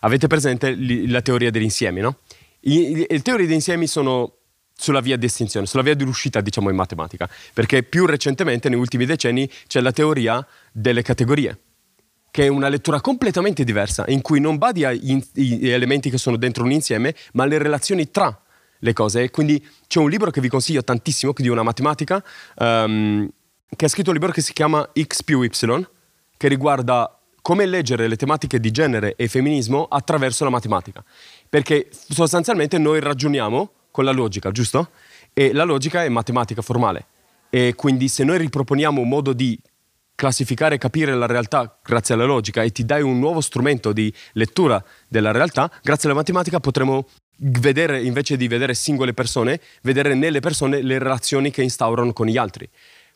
Avete 0.00 0.26
presente 0.26 0.74
la 1.06 1.20
teoria 1.20 1.50
degli 1.50 1.64
insiemi, 1.64 2.00
no? 2.00 2.20
le 2.60 3.20
teorie 3.20 3.44
degli 3.44 3.56
insiemi 3.56 3.86
sono 3.86 4.36
sulla 4.72 5.00
via 5.00 5.18
di 5.18 5.26
estinzione, 5.26 5.66
sulla 5.66 5.82
via 5.82 5.94
di 5.94 6.04
riuscita, 6.04 6.40
diciamo, 6.40 6.70
in 6.70 6.76
matematica. 6.76 7.28
Perché 7.52 7.82
più 7.82 8.06
recentemente, 8.06 8.70
negli 8.70 8.78
ultimi 8.78 9.04
decenni, 9.04 9.46
c'è 9.66 9.80
la 9.80 9.92
teoria 9.92 10.46
delle 10.72 11.02
categorie 11.02 11.58
che 12.36 12.44
è 12.44 12.48
una 12.48 12.68
lettura 12.68 13.00
completamente 13.00 13.64
diversa, 13.64 14.04
in 14.08 14.20
cui 14.20 14.40
non 14.40 14.58
badi 14.58 14.84
agli 14.84 15.70
elementi 15.70 16.10
che 16.10 16.18
sono 16.18 16.36
dentro 16.36 16.64
un 16.64 16.70
insieme, 16.70 17.14
ma 17.32 17.44
alle 17.44 17.56
relazioni 17.56 18.10
tra 18.10 18.42
le 18.80 18.92
cose. 18.92 19.22
E 19.22 19.30
quindi 19.30 19.66
c'è 19.86 20.00
un 20.00 20.10
libro 20.10 20.30
che 20.30 20.42
vi 20.42 20.50
consiglio 20.50 20.84
tantissimo, 20.84 21.32
di 21.34 21.48
una 21.48 21.62
matematica, 21.62 22.22
um, 22.56 23.26
che 23.74 23.84
ha 23.86 23.88
scritto 23.88 24.10
un 24.10 24.16
libro 24.16 24.32
che 24.32 24.42
si 24.42 24.52
chiama 24.52 24.86
X 24.92 25.22
più 25.22 25.40
Y, 25.40 25.88
che 26.36 26.48
riguarda 26.48 27.18
come 27.40 27.64
leggere 27.64 28.06
le 28.06 28.16
tematiche 28.16 28.60
di 28.60 28.70
genere 28.70 29.14
e 29.16 29.28
femminismo 29.28 29.84
attraverso 29.84 30.44
la 30.44 30.50
matematica. 30.50 31.02
Perché 31.48 31.88
sostanzialmente 31.90 32.76
noi 32.76 33.00
ragioniamo 33.00 33.70
con 33.90 34.04
la 34.04 34.12
logica, 34.12 34.50
giusto? 34.50 34.90
E 35.32 35.54
la 35.54 35.64
logica 35.64 36.04
è 36.04 36.08
matematica 36.10 36.60
formale. 36.60 37.06
E 37.48 37.72
quindi 37.74 38.08
se 38.08 38.24
noi 38.24 38.36
riproponiamo 38.36 39.00
un 39.00 39.08
modo 39.08 39.32
di 39.32 39.58
classificare 40.16 40.74
e 40.74 40.78
capire 40.78 41.14
la 41.14 41.26
realtà 41.26 41.78
grazie 41.84 42.14
alla 42.14 42.24
logica 42.24 42.62
e 42.62 42.72
ti 42.72 42.84
dai 42.84 43.02
un 43.02 43.20
nuovo 43.20 43.40
strumento 43.40 43.92
di 43.92 44.12
lettura 44.32 44.82
della 45.06 45.30
realtà, 45.30 45.70
grazie 45.82 46.08
alla 46.08 46.18
matematica 46.18 46.58
potremo 46.58 47.06
vedere, 47.38 48.02
invece 48.02 48.36
di 48.36 48.48
vedere 48.48 48.74
singole 48.74 49.12
persone, 49.12 49.60
vedere 49.82 50.14
nelle 50.14 50.40
persone 50.40 50.82
le 50.82 50.98
relazioni 50.98 51.50
che 51.50 51.62
instaurano 51.62 52.12
con 52.12 52.26
gli 52.26 52.36
altri. 52.36 52.68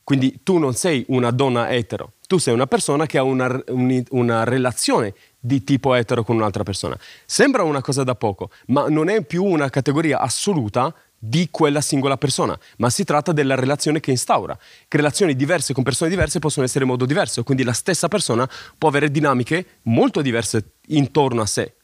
Quindi 0.04 0.40
tu 0.42 0.58
non 0.58 0.74
sei 0.74 1.04
una 1.08 1.30
donna 1.30 1.70
etero, 1.70 2.14
tu 2.26 2.38
sei 2.38 2.52
una 2.52 2.66
persona 2.66 3.06
che 3.06 3.18
ha 3.18 3.22
una, 3.22 3.62
una 4.10 4.44
relazione 4.44 5.14
di 5.38 5.62
tipo 5.62 5.94
etero 5.94 6.24
con 6.24 6.36
un'altra 6.36 6.64
persona. 6.64 6.98
Sembra 7.24 7.62
una 7.62 7.80
cosa 7.80 8.02
da 8.02 8.14
poco, 8.14 8.50
ma 8.66 8.88
non 8.88 9.08
è 9.08 9.22
più 9.24 9.44
una 9.44 9.70
categoria 9.70 10.18
assoluta 10.18 10.94
di 11.22 11.48
quella 11.50 11.82
singola 11.82 12.16
persona, 12.16 12.58
ma 12.78 12.88
si 12.88 13.04
tratta 13.04 13.32
della 13.32 13.54
relazione 13.54 14.00
che 14.00 14.10
instaura. 14.10 14.58
Che 14.88 14.96
relazioni 14.96 15.36
diverse 15.36 15.74
con 15.74 15.82
persone 15.82 16.08
diverse 16.08 16.38
possono 16.38 16.64
essere 16.64 16.84
in 16.84 16.90
modo 16.90 17.04
diverso, 17.04 17.42
quindi 17.42 17.62
la 17.62 17.74
stessa 17.74 18.08
persona 18.08 18.48
può 18.78 18.88
avere 18.88 19.10
dinamiche 19.10 19.80
molto 19.82 20.22
diverse 20.22 20.76
intorno 20.88 21.42
a 21.42 21.46
sé. 21.46 21.74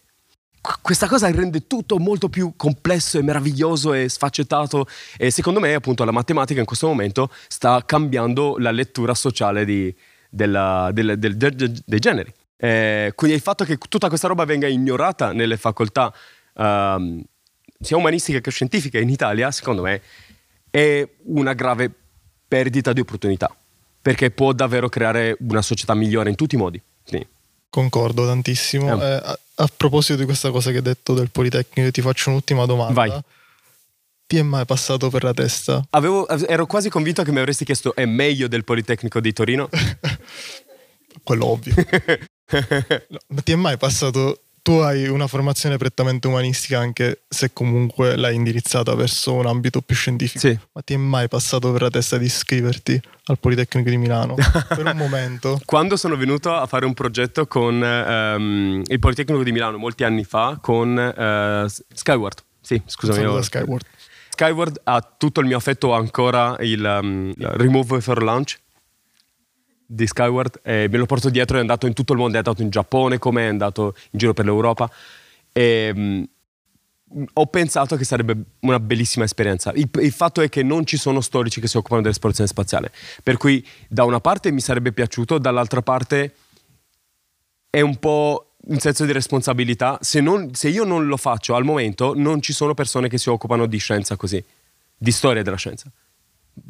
Questa 0.80 1.06
cosa 1.06 1.30
rende 1.30 1.66
tutto 1.68 1.98
molto 1.98 2.28
più 2.28 2.54
complesso 2.56 3.18
e 3.18 3.22
meraviglioso 3.22 3.92
e 3.92 4.08
sfaccettato 4.08 4.86
e 5.16 5.30
secondo 5.30 5.60
me 5.60 5.74
appunto 5.74 6.02
la 6.02 6.10
matematica 6.10 6.58
in 6.58 6.66
questo 6.66 6.88
momento 6.88 7.30
sta 7.46 7.84
cambiando 7.84 8.56
la 8.58 8.72
lettura 8.72 9.14
sociale 9.14 9.64
di, 9.64 9.94
della, 10.28 10.90
del, 10.92 11.18
del, 11.18 11.36
del, 11.36 11.82
dei 11.84 11.98
generi. 12.00 12.32
Eh, 12.56 13.12
quindi 13.14 13.36
il 13.36 13.42
fatto 13.42 13.64
che 13.64 13.76
tutta 13.76 14.08
questa 14.08 14.26
roba 14.26 14.44
venga 14.44 14.66
ignorata 14.66 15.32
nelle 15.32 15.56
facoltà 15.56 16.12
um, 16.54 17.22
sia 17.80 17.96
umanistiche 17.96 18.40
che 18.40 18.50
scientifiche 18.50 18.98
in 18.98 19.08
Italia, 19.08 19.50
secondo 19.50 19.82
me, 19.82 20.00
è 20.70 21.06
una 21.24 21.52
grave 21.54 21.90
perdita 22.46 22.92
di 22.92 23.00
opportunità, 23.00 23.54
perché 24.00 24.30
può 24.30 24.52
davvero 24.52 24.88
creare 24.88 25.36
una 25.40 25.62
società 25.62 25.94
migliore 25.94 26.30
in 26.30 26.36
tutti 26.36 26.54
i 26.54 26.58
modi. 26.58 26.80
Sì. 27.04 27.26
Concordo 27.68 28.24
tantissimo. 28.26 29.00
Eh. 29.00 29.06
Eh, 29.06 29.12
a, 29.22 29.38
a, 29.56 29.68
proposito 29.74 30.16
di 30.18 30.24
questa 30.24 30.50
cosa 30.50 30.70
che 30.70 30.78
hai 30.78 30.82
detto 30.82 31.14
del 31.14 31.30
Politecnico, 31.30 31.90
ti 31.90 32.00
faccio 32.00 32.30
un'ultima 32.30 32.64
domanda. 32.64 32.94
Vai. 32.94 33.20
Ti 34.26 34.38
è 34.38 34.42
mai 34.42 34.64
passato 34.64 35.08
per 35.08 35.22
la 35.22 35.32
testa? 35.32 35.86
Avevo, 35.90 36.26
ero 36.28 36.66
quasi 36.66 36.88
convinto 36.88 37.22
che 37.22 37.30
mi 37.30 37.38
avresti 37.38 37.64
chiesto 37.64 37.94
è 37.94 38.04
meglio 38.06 38.48
del 38.48 38.64
Politecnico 38.64 39.20
di 39.20 39.32
Torino? 39.32 39.68
Quello 41.22 41.46
ovvio. 41.46 41.74
no, 43.08 43.18
ma 43.28 43.40
ti 43.42 43.52
è 43.52 43.56
mai 43.56 43.76
passato 43.76 44.45
tu 44.66 44.78
hai 44.78 45.06
una 45.06 45.28
formazione 45.28 45.76
prettamente 45.76 46.26
umanistica 46.26 46.80
anche 46.80 47.22
se 47.28 47.52
comunque 47.52 48.16
l'hai 48.16 48.34
indirizzata 48.34 48.96
verso 48.96 49.34
un 49.34 49.46
ambito 49.46 49.80
più 49.80 49.94
scientifico. 49.94 50.40
Sì. 50.40 50.58
Ma 50.72 50.80
ti 50.82 50.94
è 50.94 50.96
mai 50.96 51.28
passato 51.28 51.70
per 51.70 51.82
la 51.82 51.88
testa 51.88 52.18
di 52.18 52.24
iscriverti 52.24 53.00
al 53.26 53.38
Politecnico 53.38 53.88
di 53.88 53.96
Milano? 53.96 54.34
per 54.66 54.84
un 54.84 54.96
momento? 54.96 55.60
Quando 55.64 55.96
sono 55.96 56.16
venuto 56.16 56.52
a 56.52 56.66
fare 56.66 56.84
un 56.84 56.94
progetto 56.94 57.46
con 57.46 57.80
um, 57.80 58.82
il 58.84 58.98
Politecnico 58.98 59.44
di 59.44 59.52
Milano 59.52 59.78
molti 59.78 60.02
anni 60.02 60.24
fa 60.24 60.58
con 60.60 60.96
uh, 60.96 61.68
Skyward. 61.94 62.42
Sì, 62.60 62.82
scusami. 62.84 63.20
Io... 63.20 63.40
Skyward. 63.42 63.86
Skyward 64.30 64.80
ha 64.82 65.14
tutto 65.16 65.38
il 65.38 65.46
mio 65.46 65.58
affetto 65.58 65.92
ancora 65.92 66.56
il 66.58 66.82
um, 66.82 67.32
Remove 67.36 68.00
for 68.00 68.20
Launch 68.20 68.58
di 69.86 70.06
Skyward 70.06 70.60
e 70.62 70.88
me 70.90 70.98
lo 70.98 71.06
porto 71.06 71.30
dietro, 71.30 71.56
è 71.56 71.60
andato 71.60 71.86
in 71.86 71.92
tutto 71.92 72.12
il 72.12 72.18
mondo, 72.18 72.34
è 72.34 72.38
andato 72.38 72.62
in 72.62 72.70
Giappone 72.70 73.18
come 73.18 73.44
è 73.44 73.48
andato 73.48 73.94
in 74.10 74.18
giro 74.18 74.34
per 74.34 74.44
l'Europa 74.44 74.90
e 75.52 75.94
mh, 75.94 76.24
ho 77.34 77.46
pensato 77.46 77.96
che 77.96 78.04
sarebbe 78.04 78.36
una 78.60 78.80
bellissima 78.80 79.24
esperienza. 79.24 79.72
Il, 79.74 79.88
il, 80.00 80.12
fatto 80.12 80.40
è 80.40 80.48
che 80.48 80.62
non 80.62 80.84
ci 80.84 80.96
sono 80.96 81.20
storici 81.20 81.60
che 81.60 81.68
si 81.68 81.76
occupano 81.76 82.02
dell'esplorazione 82.02 82.50
spaziale, 82.50 82.92
per 83.22 83.36
cui 83.36 83.64
da 83.88 84.04
una 84.04 84.20
parte 84.20 84.50
mi 84.50 84.60
sarebbe 84.60 84.92
piaciuto, 84.92 85.38
dall'altra 85.38 85.82
parte 85.82 86.34
è 87.70 87.80
un 87.80 87.96
po' 87.98 88.56
un 88.66 88.78
senso 88.78 89.04
di 89.04 89.12
responsabilità. 89.12 89.98
Se, 90.00 90.20
non, 90.20 90.54
se 90.54 90.68
io 90.68 90.84
non 90.84 91.06
lo 91.06 91.16
faccio 91.16 91.54
al 91.54 91.64
momento, 91.64 92.14
non 92.16 92.40
ci 92.40 92.52
sono 92.52 92.74
persone 92.74 93.08
che 93.08 93.18
si 93.18 93.28
occupano 93.28 93.66
di 93.66 93.78
scienza 93.78 94.16
così, 94.16 94.42
di 94.96 95.10
storia 95.12 95.42
della 95.42 95.56
scienza. 95.56 95.90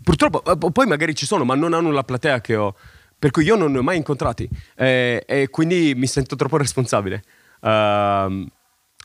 Purtroppo, 0.02 0.44
eh, 0.44 0.70
poi 0.70 0.86
magari 0.86 1.14
ci 1.14 1.26
sono, 1.26 1.44
ma 1.44 1.54
non 1.54 1.72
hanno 1.72 1.90
la 1.90 2.04
platea 2.04 2.40
che 2.40 2.56
ho 2.56 2.74
per 3.18 3.30
cui 3.30 3.44
io 3.44 3.56
non 3.56 3.72
ne 3.72 3.78
ho 3.78 3.82
mai 3.82 3.96
incontrati 3.96 4.48
eh, 4.76 5.24
e 5.26 5.48
quindi 5.48 5.94
mi 5.96 6.06
sento 6.06 6.36
troppo 6.36 6.56
responsabile. 6.56 7.22
Uh, 7.60 8.46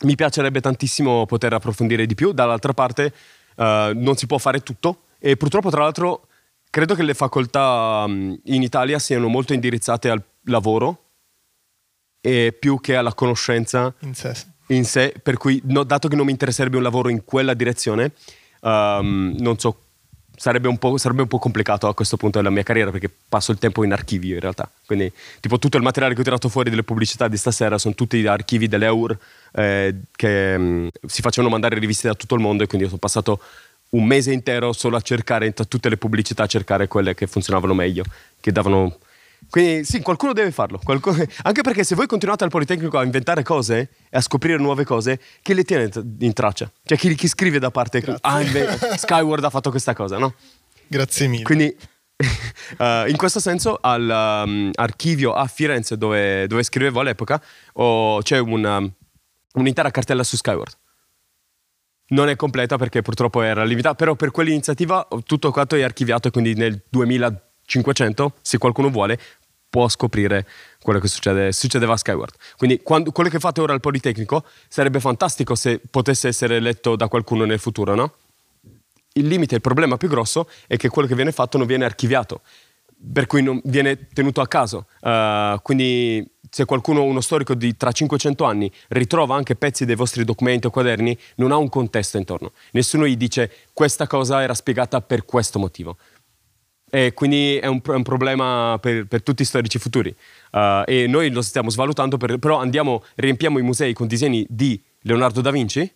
mi 0.03 0.15
piacerebbe 0.15 0.61
tantissimo 0.61 1.25
poter 1.25 1.53
approfondire 1.53 2.05
di 2.05 2.15
più, 2.15 2.31
dall'altra 2.31 2.73
parte 2.73 3.13
uh, 3.55 3.63
non 3.93 4.15
si 4.15 4.27
può 4.27 4.37
fare 4.37 4.61
tutto 4.61 5.03
e 5.19 5.37
purtroppo 5.37 5.69
tra 5.69 5.81
l'altro 5.81 6.27
credo 6.69 6.95
che 6.95 7.03
le 7.03 7.13
facoltà 7.13 8.05
mm, 8.07 8.33
in 8.45 8.63
Italia 8.63 8.99
siano 8.99 9.27
molto 9.27 9.53
indirizzate 9.53 10.09
al 10.09 10.23
lavoro 10.45 11.05
e 12.21 12.55
più 12.57 12.79
che 12.79 12.95
alla 12.95 13.13
conoscenza 13.13 13.93
In 13.99 14.13
sé. 14.13 14.33
in 14.67 14.85
sé, 14.85 15.13
per 15.21 15.37
cui 15.37 15.61
no, 15.65 15.83
dato 15.83 16.07
che 16.07 16.15
non 16.15 16.25
mi 16.25 16.31
interesserebbe 16.31 16.77
un 16.77 16.83
lavoro 16.83 17.09
in 17.09 17.23
quella 17.23 17.53
direzione, 17.53 18.13
ehm, 18.61 19.35
non 19.39 19.57
so, 19.57 19.77
sarebbe 20.41 20.67
un, 20.67 20.79
po', 20.79 20.97
sarebbe 20.97 21.21
un 21.21 21.27
po' 21.27 21.37
complicato 21.37 21.87
a 21.87 21.93
questo 21.93 22.17
punto 22.17 22.39
della 22.39 22.49
mia 22.49 22.63
carriera 22.63 22.89
perché 22.89 23.11
passo 23.29 23.51
il 23.51 23.59
tempo 23.59 23.83
in 23.83 23.91
archivio 23.91 24.33
in 24.33 24.39
realtà. 24.39 24.67
Quindi, 24.87 25.11
tipo, 25.39 25.59
tutto 25.59 25.77
il 25.77 25.83
materiale 25.83 26.15
che 26.15 26.21
ho 26.21 26.23
tirato 26.23 26.49
fuori 26.49 26.71
delle 26.71 26.81
pubblicità 26.81 27.27
di 27.27 27.37
stasera 27.37 27.77
sono 27.77 27.93
tutti 27.93 28.25
archivi 28.25 28.67
dell'EUR 28.67 29.15
eh, 29.51 29.95
che 30.15 30.57
mm, 30.57 30.87
si 31.05 31.21
facevano 31.21 31.53
mandare 31.53 31.77
riviste 31.77 32.07
da 32.07 32.15
tutto 32.15 32.33
il 32.33 32.41
mondo 32.41 32.63
e 32.63 32.65
quindi 32.65 32.87
sono 32.87 32.97
passato 32.97 33.39
un 33.89 34.03
mese 34.03 34.33
intero 34.33 34.73
solo 34.73 34.95
a 34.95 35.01
cercare 35.01 35.53
tra 35.53 35.63
tutte 35.65 35.89
le 35.89 35.97
pubblicità, 35.97 36.41
a 36.41 36.47
cercare 36.47 36.87
quelle 36.87 37.13
che 37.13 37.27
funzionavano 37.27 37.75
meglio, 37.75 38.03
che 38.39 38.51
davano... 38.51 38.97
Quindi 39.51 39.83
sì, 39.83 39.99
qualcuno 40.01 40.31
deve 40.31 40.49
farlo, 40.51 40.79
qualcuno- 40.81 41.23
anche 41.43 41.61
perché 41.61 41.83
se 41.83 41.93
voi 41.93 42.07
continuate 42.07 42.45
al 42.45 42.49
Politecnico 42.49 42.97
a 42.97 43.03
inventare 43.03 43.43
cose 43.43 43.89
e 44.09 44.17
a 44.17 44.21
scoprire 44.21 44.57
nuove 44.57 44.85
cose, 44.85 45.19
chi 45.41 45.53
le 45.53 45.63
tiene 45.63 45.89
in 46.19 46.31
traccia? 46.33 46.71
Cioè 46.83 46.97
chi, 46.97 47.13
chi 47.15 47.27
scrive 47.27 47.59
da 47.59 47.69
parte, 47.69 48.01
ah, 48.21 48.41
inve- 48.41 48.79
Skyward 48.97 49.43
ha 49.43 49.49
fatto 49.49 49.69
questa 49.69 49.93
cosa, 49.93 50.17
no? 50.17 50.33
Grazie 50.87 51.27
mille. 51.27 51.43
Quindi 51.43 51.65
eh, 52.77 53.05
in 53.09 53.17
questo 53.17 53.41
senso 53.41 53.77
all'archivio 53.81 55.33
a 55.33 55.45
Firenze 55.47 55.97
dove, 55.97 56.47
dove 56.47 56.63
scrivevo 56.63 57.01
all'epoca 57.01 57.41
ho- 57.73 58.21
c'è 58.21 58.37
una- 58.39 58.81
un'intera 59.53 59.91
cartella 59.91 60.23
su 60.23 60.37
Skyward. 60.37 60.77
Non 62.11 62.29
è 62.29 62.35
completa 62.37 62.77
perché 62.77 63.01
purtroppo 63.01 63.41
era 63.41 63.63
limitata, 63.65 63.95
però 63.95 64.15
per 64.15 64.31
quell'iniziativa 64.31 65.05
tutto 65.25 65.51
quanto 65.51 65.75
è 65.75 65.81
archiviato 65.81 66.29
e 66.29 66.31
quindi 66.31 66.53
nel 66.55 66.81
2500, 66.89 68.33
se 68.41 68.57
qualcuno 68.57 68.89
vuole, 68.89 69.17
può 69.71 69.89
scoprire 69.89 70.45
quello 70.79 70.99
che 70.99 71.07
succede- 71.07 71.51
succedeva 71.51 71.93
a 71.93 71.97
Skyward. 71.97 72.33
Quindi 72.57 72.81
quando- 72.83 73.11
quello 73.11 73.31
che 73.31 73.39
fate 73.39 73.61
ora 73.61 73.73
al 73.73 73.79
Politecnico 73.79 74.43
sarebbe 74.67 74.99
fantastico 74.99 75.55
se 75.55 75.81
potesse 75.89 76.27
essere 76.27 76.59
letto 76.59 76.95
da 76.95 77.07
qualcuno 77.07 77.45
nel 77.45 77.59
futuro, 77.59 77.95
no? 77.95 78.13
il 79.13 79.27
limite, 79.27 79.55
il 79.55 79.61
problema 79.61 79.97
più 79.97 80.07
grosso 80.07 80.47
è 80.67 80.77
che 80.77 80.89
quello 80.89 81.07
che 81.07 81.15
viene 81.15 81.31
fatto 81.31 81.57
non 81.57 81.67
viene 81.67 81.85
archiviato, 81.85 82.41
per 83.13 83.25
cui 83.27 83.41
non 83.41 83.59
viene 83.65 84.07
tenuto 84.13 84.41
a 84.41 84.47
caso. 84.47 84.85
Uh, 85.01 85.59
quindi 85.61 86.25
se 86.49 86.65
qualcuno, 86.65 87.03
uno 87.03 87.21
storico 87.21 87.53
di 87.53 87.75
tra 87.75 87.91
500 87.91 88.43
anni, 88.43 88.71
ritrova 88.89 89.35
anche 89.35 89.55
pezzi 89.55 89.85
dei 89.85 89.95
vostri 89.95 90.23
documenti 90.23 90.67
o 90.67 90.69
quaderni, 90.69 91.17
non 91.35 91.51
ha 91.51 91.57
un 91.57 91.69
contesto 91.69 92.17
intorno. 92.17 92.51
Nessuno 92.71 93.05
gli 93.05 93.17
dice 93.17 93.51
questa 93.73 94.07
cosa 94.07 94.41
era 94.41 94.53
spiegata 94.53 95.01
per 95.01 95.25
questo 95.25 95.59
motivo. 95.59 95.97
E 96.93 97.13
quindi 97.13 97.55
è 97.55 97.67
un, 97.67 97.79
è 97.81 97.93
un 97.93 98.03
problema 98.03 98.77
per, 98.81 99.05
per 99.05 99.23
tutti 99.23 99.43
i 99.43 99.45
storici 99.45 99.79
futuri. 99.79 100.13
Uh, 100.51 100.83
e 100.85 101.07
noi 101.07 101.31
lo 101.31 101.41
stiamo 101.41 101.69
svalutando, 101.69 102.17
per- 102.17 102.37
però 102.37 102.59
andiamo, 102.59 103.01
riempiamo 103.15 103.57
i 103.59 103.61
musei 103.61 103.93
con 103.93 104.07
disegni 104.07 104.45
di 104.49 104.79
Leonardo 105.03 105.39
da 105.39 105.51
Vinci, 105.51 105.89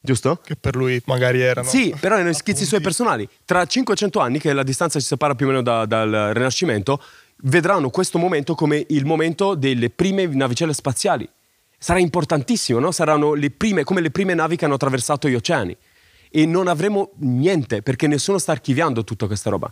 giusto? 0.00 0.36
Che 0.36 0.54
per 0.54 0.76
lui 0.76 1.02
magari 1.06 1.40
erano. 1.40 1.68
Sì, 1.68 1.92
però 1.98 2.14
erano 2.14 2.32
schizzi 2.32 2.64
suoi 2.64 2.80
personali. 2.80 3.28
Tra 3.44 3.66
500 3.66 4.20
anni, 4.20 4.38
che 4.38 4.52
la 4.52 4.62
distanza 4.62 5.00
ci 5.00 5.06
separa 5.06 5.34
più 5.34 5.46
o 5.46 5.48
meno 5.48 5.62
da- 5.62 5.84
dal 5.84 6.30
Rinascimento, 6.32 7.02
vedranno 7.42 7.90
questo 7.90 8.18
momento 8.18 8.54
come 8.54 8.84
il 8.90 9.04
momento 9.04 9.56
delle 9.56 9.90
prime 9.90 10.26
navicelle 10.26 10.74
spaziali. 10.74 11.28
Sarà 11.76 11.98
importantissimo, 11.98 12.78
no? 12.78 12.92
Saranno 12.92 13.34
le 13.34 13.50
prime, 13.50 13.82
come 13.82 14.00
le 14.00 14.12
prime 14.12 14.34
navi 14.34 14.54
che 14.54 14.64
hanno 14.64 14.74
attraversato 14.74 15.28
gli 15.28 15.34
oceani. 15.34 15.76
E 16.32 16.46
non 16.46 16.66
avremo 16.66 17.10
niente 17.18 17.82
perché 17.82 18.06
nessuno 18.06 18.38
sta 18.38 18.52
archiviando 18.52 19.04
tutta 19.04 19.26
questa 19.26 19.50
roba. 19.50 19.70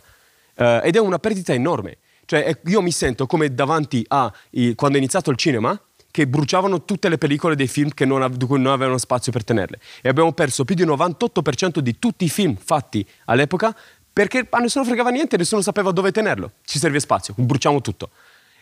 Eh, 0.53 0.81
ed 0.83 0.95
è 0.95 0.99
una 0.99 1.17
perdita 1.17 1.53
enorme. 1.53 1.97
Cioè, 2.25 2.59
io 2.65 2.81
mi 2.81 2.91
sento 2.91 3.25
come 3.25 3.53
davanti 3.53 4.05
a 4.07 4.31
quando 4.75 4.97
è 4.97 5.01
iniziato 5.01 5.31
il 5.31 5.37
cinema, 5.37 5.77
che 6.11 6.27
bruciavano 6.27 6.83
tutte 6.83 7.09
le 7.09 7.17
pellicole 7.17 7.55
dei 7.55 7.67
film 7.67 7.89
che 7.89 8.05
non, 8.05 8.31
di 8.35 8.45
cui 8.45 8.59
non 8.59 8.73
avevano 8.73 8.97
spazio 8.97 9.31
per 9.31 9.43
tenerle. 9.43 9.79
E 10.01 10.09
abbiamo 10.09 10.33
perso 10.33 10.65
più 10.65 10.75
di 10.75 10.85
98% 10.85 11.79
di 11.79 11.97
tutti 11.97 12.25
i 12.25 12.29
film 12.29 12.55
fatti 12.55 13.05
all'epoca 13.25 13.75
perché 14.13 14.45
a 14.49 14.59
nessuno 14.59 14.83
fregava 14.83 15.09
niente, 15.09 15.37
nessuno 15.37 15.61
sapeva 15.61 15.91
dove 15.91 16.11
tenerlo. 16.11 16.51
Ci 16.65 16.77
serve 16.77 16.99
spazio, 16.99 17.33
bruciamo 17.37 17.81
tutto. 17.81 18.11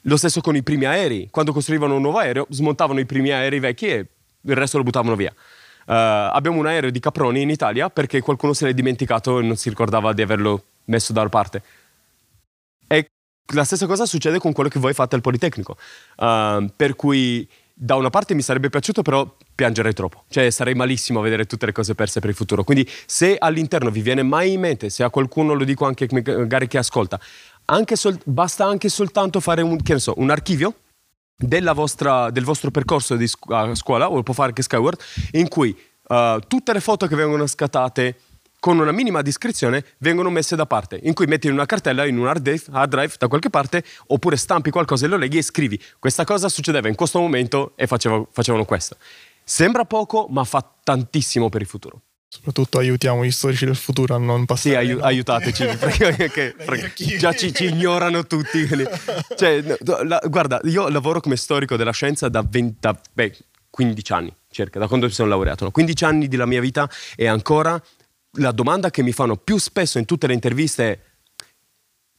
Lo 0.03 0.15
stesso 0.15 0.41
con 0.41 0.55
i 0.55 0.63
primi 0.63 0.85
aerei. 0.85 1.27
Quando 1.31 1.51
costruivano 1.51 1.95
un 1.95 2.01
nuovo 2.01 2.19
aereo, 2.19 2.45
smontavano 2.49 2.99
i 2.99 3.05
primi 3.05 3.31
aerei 3.31 3.59
vecchi 3.59 3.88
e 3.88 4.07
il 4.41 4.55
resto 4.55 4.77
lo 4.77 4.83
buttavano 4.83 5.15
via. 5.15 5.33
Eh, 5.89 6.30
abbiamo 6.32 6.60
un 6.60 6.67
aereo 6.67 6.91
di 6.91 6.99
Caproni 6.99 7.41
in 7.41 7.49
Italia 7.49 7.89
perché 7.89 8.21
qualcuno 8.21 8.54
se 8.54 8.67
l'è 8.67 8.73
dimenticato 8.73 9.39
e 9.39 9.41
non 9.41 9.56
si 9.56 9.69
ricordava 9.69 10.13
di 10.13 10.21
averlo 10.21 10.63
messo 10.86 11.13
da 11.13 11.28
parte. 11.28 11.63
E 12.88 13.10
la 13.54 13.63
stessa 13.63 13.88
cosa 13.88 14.06
succede 14.06 14.38
con 14.38 14.54
quello 14.54 14.69
che 14.69 14.80
voi 14.80 14.93
fate 14.93 15.15
al 15.15 15.21
Politecnico. 15.21 15.78
Uh, 16.17 16.69
per 16.75 16.95
cui 16.95 17.47
da 17.73 17.95
una 17.95 18.12
parte 18.12 18.36
mi 18.36 18.43
sarebbe 18.43 18.69
piaciuto, 18.69 19.02
però 19.02 19.36
piangerei 19.56 19.93
troppo. 19.93 20.25
Cioè 20.30 20.52
sarei 20.52 20.75
malissimo 20.75 21.21
a 21.21 21.23
vedere 21.23 21.45
tutte 21.45 21.65
le 21.65 21.71
cose 21.71 21.95
perse 21.95 22.19
per 22.19 22.30
il 22.30 22.36
futuro. 22.36 22.63
Quindi 22.63 22.88
se 23.08 23.38
all'interno 23.39 23.89
vi 23.89 24.02
viene 24.02 24.21
mai 24.21 24.54
in 24.54 24.60
mente, 24.60 24.91
se 24.91 25.02
a 25.02 25.10
qualcuno 25.10 25.54
lo 25.54 25.63
dico 25.63 25.86
anche 25.86 26.08
magari 26.12 26.67
che 26.67 26.78
ascolta, 26.78 27.19
anche 27.65 27.95
sol- 27.95 28.19
basta 28.25 28.65
anche 28.65 28.89
soltanto 28.89 29.39
fare 29.39 29.63
un, 29.63 29.80
so, 29.97 30.13
un 30.17 30.30
archivio 30.30 30.75
vostra- 31.73 32.30
del 32.30 32.43
vostro 32.43 32.71
percorso 32.71 33.15
di 33.15 33.28
scu- 33.28 33.52
a 33.52 33.73
scuola, 33.75 34.10
o 34.10 34.21
può 34.23 34.34
fare 34.34 34.49
anche 34.49 34.62
Skyward, 34.62 34.99
in 35.32 35.47
cui 35.47 35.78
uh, 36.08 36.39
tutte 36.47 36.73
le 36.73 36.80
foto 36.80 37.08
che 37.08 37.15
vengono 37.15 37.47
scattate 37.47 38.19
con 38.60 38.78
una 38.78 38.91
minima 38.91 39.21
descrizione 39.21 39.86
vengono 39.99 40.30
messe 40.30 40.56
da 40.56 40.65
parte, 40.65 40.99
in 41.04 41.13
cui 41.13 41.25
metti 41.28 41.47
in 41.47 41.54
una 41.54 41.65
cartella, 41.65 42.06
in 42.06 42.17
un 42.17 42.28
hard 42.28 42.41
drive, 42.41 42.63
hard 42.71 42.89
drive 42.89 43.13
da 43.17 43.28
qualche 43.28 43.49
parte, 43.49 43.84
oppure 44.08 44.36
stampi 44.36 44.69
qualcosa 44.69 45.06
e 45.06 45.10
lo 45.10 45.17
leghi 45.17 45.38
e 45.38 45.41
scrivi 45.41 45.82
questa 45.97 46.25
cosa 46.25 46.49
succedeva 46.49 46.88
in 46.89 46.95
questo 46.95 47.19
momento 47.19 47.71
e 47.75 47.88
faceva- 47.88 48.25
facevano 48.32 48.65
questo. 48.65 48.97
Sembra 49.43 49.86
poco, 49.86 50.28
ma 50.30 50.43
fa 50.43 50.63
tantissimo 50.84 51.49
per 51.49 51.62
il 51.62 51.67
futuro. 51.67 52.02
Soprattutto 52.32 52.78
aiutiamo 52.78 53.26
gli 53.26 53.32
storici 53.32 53.65
del 53.65 53.76
futuro 53.76 54.13
a 54.13 54.20
non 54.20 54.42
Sì, 54.42 54.46
passare. 54.46 54.76
aiu- 54.78 54.88
le 54.89 54.94
notti 54.96 55.08
aiutateci, 55.08 55.65
perché, 55.78 56.54
perché 56.56 56.86
archivi. 56.86 57.18
già 57.18 57.34
ci, 57.34 57.52
ci 57.52 57.65
ignorano 57.65 58.26
tutti. 58.28 58.68
Cioè, 59.36 59.78
no, 59.80 60.04
la- 60.04 60.22
guarda, 60.28 60.60
io 60.65 60.89
lavoro 60.89 61.22
come 61.22 61.36
storico 61.36 61.76
della 61.76 61.92
scienza 61.92 62.30
da, 62.30 62.46
20 62.48 62.78
da, 62.80 62.96
beh, 63.13 63.36
15 63.72 64.13
anni 64.13 64.36
circa, 64.52 64.78
da 64.78 64.88
quando 64.88 65.08
mi 65.08 65.12
sono 65.12 65.28
laureato. 65.30 65.63
no? 65.65 65.72
15 65.72 66.04
anni 66.06 66.28
della 66.28 66.46
mia 66.46 66.62
vita 66.62 66.88
e 67.15 67.26
ancora 67.28 67.82
la 68.34 68.52
domanda 68.52 68.92
che 68.92 69.02
mi 69.02 69.12
fanno 69.12 69.36
più 69.36 69.58
spesso 69.58 69.98
in 69.98 70.06
tutte 70.06 70.28
le 70.28 70.34
interviste 70.34 70.84
è 70.92 71.00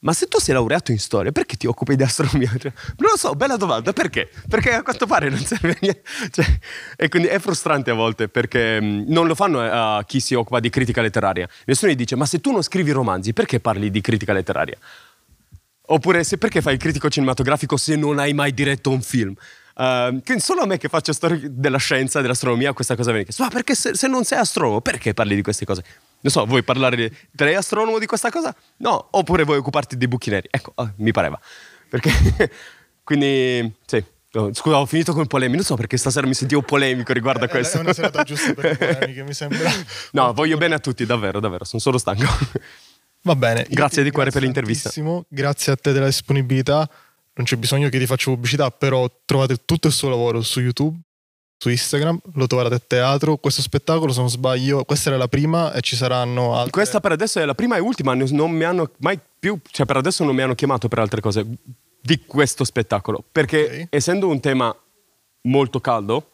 ma 0.00 0.14
se 0.14 0.26
tu 0.26 0.38
sei 0.38 0.54
laureato 0.54 0.92
in 0.92 0.98
storia, 0.98 1.30
perché 1.30 1.56
ti 1.56 1.66
occupi 1.66 1.94
di 1.94 2.02
astronomia? 2.02 2.50
Cioè, 2.58 2.72
non 2.96 3.10
lo 3.10 3.16
so, 3.18 3.34
bella 3.34 3.56
domanda, 3.56 3.92
perché? 3.92 4.30
Perché 4.48 4.72
a 4.72 4.82
quanto 4.82 5.06
pare 5.06 5.28
non 5.28 5.38
serve 5.38 5.76
niente. 5.80 6.02
Cioè, 6.30 6.46
e 6.96 7.08
quindi 7.08 7.28
è 7.28 7.38
frustrante 7.38 7.90
a 7.90 7.94
volte 7.94 8.28
perché 8.28 8.80
mh, 8.80 9.04
non 9.08 9.26
lo 9.26 9.34
fanno 9.34 9.60
a 9.60 10.02
chi 10.04 10.20
si 10.20 10.34
occupa 10.34 10.60
di 10.60 10.70
critica 10.70 11.02
letteraria. 11.02 11.48
Nessuno 11.66 11.92
gli 11.92 11.96
dice, 11.96 12.16
ma 12.16 12.24
se 12.24 12.40
tu 12.40 12.50
non 12.50 12.62
scrivi 12.62 12.92
romanzi, 12.92 13.32
perché 13.32 13.60
parli 13.60 13.90
di 13.90 14.00
critica 14.00 14.32
letteraria? 14.32 14.78
Oppure 15.86 16.24
se, 16.24 16.38
perché 16.38 16.62
fai 16.62 16.74
il 16.74 16.78
critico 16.78 17.10
cinematografico 17.10 17.76
se 17.76 17.96
non 17.96 18.18
hai 18.18 18.32
mai 18.32 18.54
diretto 18.54 18.90
un 18.90 19.02
film? 19.02 19.34
Uh, 19.74 20.20
che 20.22 20.38
solo 20.40 20.62
a 20.62 20.66
me 20.66 20.78
che 20.78 20.88
faccio 20.88 21.12
storia 21.12 21.40
della 21.42 21.78
scienza, 21.78 22.20
dell'astronomia, 22.20 22.72
questa 22.72 22.94
cosa 22.96 23.10
viene 23.10 23.24
chiesta. 23.24 23.44
Ma 23.44 23.50
perché 23.50 23.74
se, 23.74 23.94
se 23.94 24.06
non 24.06 24.24
sei 24.24 24.38
astronomo, 24.38 24.80
perché 24.80 25.14
parli 25.14 25.34
di 25.34 25.42
queste 25.42 25.64
cose? 25.64 25.84
Non 26.22 26.32
so, 26.32 26.44
vuoi 26.46 26.62
parlare 26.62 26.96
di... 26.96 27.16
Sei 27.34 27.54
astronomo 27.54 27.98
di 27.98 28.06
questa 28.06 28.30
cosa? 28.30 28.54
No, 28.78 29.08
oppure 29.12 29.44
vuoi 29.44 29.58
occuparti 29.58 29.96
dei 29.96 30.08
buchi 30.08 30.30
neri? 30.30 30.48
Ecco, 30.50 30.72
ah, 30.76 30.92
mi 30.96 31.12
pareva. 31.12 31.38
Perché... 31.88 32.10
Quindi, 33.02 33.74
sì. 33.86 34.04
Oh, 34.34 34.54
Scusa, 34.54 34.78
ho 34.78 34.86
finito 34.86 35.12
con 35.12 35.26
polemiche. 35.26 35.56
Non 35.56 35.64
so 35.64 35.74
perché 35.74 35.96
stasera 35.96 36.26
mi 36.26 36.34
sentivo 36.34 36.62
polemico 36.62 37.12
riguardo 37.12 37.44
a 37.44 37.48
È- 37.48 37.50
questo. 37.50 37.78
È 37.78 37.80
una 37.80 37.92
serata 37.92 38.22
giusta 38.24 38.54
per 38.54 38.64
le 38.64 38.76
polemiche, 38.76 39.22
mi 39.24 39.34
sembra. 39.34 39.68
No, 40.12 40.32
voglio 40.32 40.56
bene 40.56 40.74
a 40.76 40.78
tutti, 40.78 41.04
davvero, 41.04 41.40
davvero. 41.40 41.64
Sono 41.64 41.80
solo 41.82 41.98
stanco. 41.98 42.26
Va 43.22 43.34
bene. 43.34 43.66
Grazie 43.68 44.02
di 44.02 44.10
cuore 44.10 44.30
per 44.30 44.42
l'intervista. 44.42 44.90
tantissimo, 44.90 45.24
Grazie 45.28 45.72
a 45.72 45.76
te 45.76 45.92
della 45.92 46.06
disponibilità. 46.06 46.88
Non 47.34 47.46
c'è 47.46 47.56
bisogno 47.56 47.88
che 47.88 47.98
ti 47.98 48.06
faccia 48.06 48.30
pubblicità, 48.30 48.70
però 48.70 49.10
trovate 49.24 49.64
tutto 49.64 49.88
il 49.88 49.92
suo 49.92 50.08
lavoro 50.08 50.42
su 50.42 50.60
YouTube, 50.60 50.96
su 51.62 51.68
Instagram, 51.68 52.18
lo 52.34 52.46
trovate 52.46 52.74
a 52.74 52.80
teatro. 52.84 53.36
Questo 53.36 53.60
spettacolo, 53.60 54.12
se 54.12 54.20
non 54.20 54.30
sbaglio, 54.30 54.82
questa 54.84 55.10
era 55.10 55.18
la 55.18 55.28
prima 55.28 55.74
e 55.74 55.82
ci 55.82 55.94
saranno 55.94 56.54
altre. 56.56 56.70
Questa 56.70 57.00
per 57.00 57.12
adesso 57.12 57.38
è 57.38 57.44
la 57.44 57.54
prima 57.54 57.76
e 57.76 57.80
ultima, 57.80 58.14
non- 58.14 58.50
mi 58.50 58.64
hanno 58.64 58.92
mai 59.00 59.20
più, 59.38 59.58
cioè 59.70 59.84
per 59.84 59.98
adesso 59.98 60.24
non 60.24 60.34
mi 60.34 60.40
hanno 60.40 60.54
chiamato 60.54 60.88
per 60.88 61.00
altre 61.00 61.20
cose 61.20 61.44
di 62.00 62.24
questo 62.24 62.64
spettacolo, 62.64 63.22
perché 63.30 63.62
Ok. 63.82 63.86
essendo 63.90 64.28
un 64.28 64.40
tema 64.40 64.74
molto 65.42 65.80
caldo, 65.80 66.30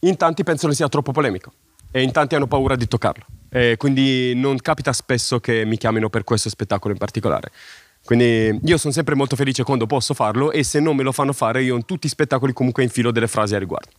in 0.00 0.16
tanti 0.16 0.44
pensano 0.44 0.72
sia 0.72 0.88
troppo 0.88 1.10
polemico 1.10 1.52
e 1.90 2.02
in 2.02 2.12
tanti 2.12 2.36
hanno 2.36 2.46
paura 2.46 2.76
di 2.76 2.86
toccarlo. 2.86 3.24
E 3.50 3.74
quindi 3.76 4.34
non 4.36 4.56
capita 4.58 4.92
spesso 4.92 5.40
che 5.40 5.64
mi 5.64 5.76
chiamino 5.76 6.08
per 6.08 6.22
questo 6.22 6.48
spettacolo 6.48 6.92
in 6.92 6.98
particolare. 6.98 7.50
Quindi 8.04 8.60
io 8.64 8.76
sono 8.78 8.92
sempre 8.92 9.16
molto 9.16 9.34
felice 9.34 9.64
quando 9.64 9.86
posso 9.86 10.14
farlo 10.14 10.52
e 10.52 10.62
se 10.62 10.78
non 10.78 10.94
me 10.94 11.02
lo 11.02 11.10
fanno 11.12 11.32
fare 11.32 11.62
io 11.64 11.74
in 11.74 11.84
tutti 11.84 12.06
i 12.06 12.08
spettacoli 12.08 12.52
comunque 12.52 12.84
infilo 12.84 13.10
delle 13.10 13.26
frasi 13.28 13.56
a 13.56 13.58
riguardo. 13.58 13.90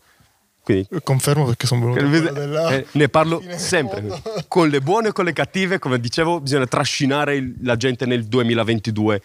Quindi, 0.64 0.88
Confermo 1.04 1.46
perché 1.46 1.68
sono 1.68 1.92
venuto 1.92 2.32
della... 2.32 2.70
eh, 2.70 2.86
ne 2.94 3.10
parlo 3.10 3.44
sempre. 3.56 4.22
Con 4.48 4.70
le 4.70 4.80
buone 4.80 5.10
e 5.10 5.12
con 5.12 5.26
le 5.26 5.34
cattive, 5.34 5.78
come 5.78 6.00
dicevo, 6.00 6.40
bisogna 6.40 6.66
trascinare 6.66 7.56
la 7.62 7.76
gente 7.76 8.06
nel 8.06 8.24
2022 8.26 9.22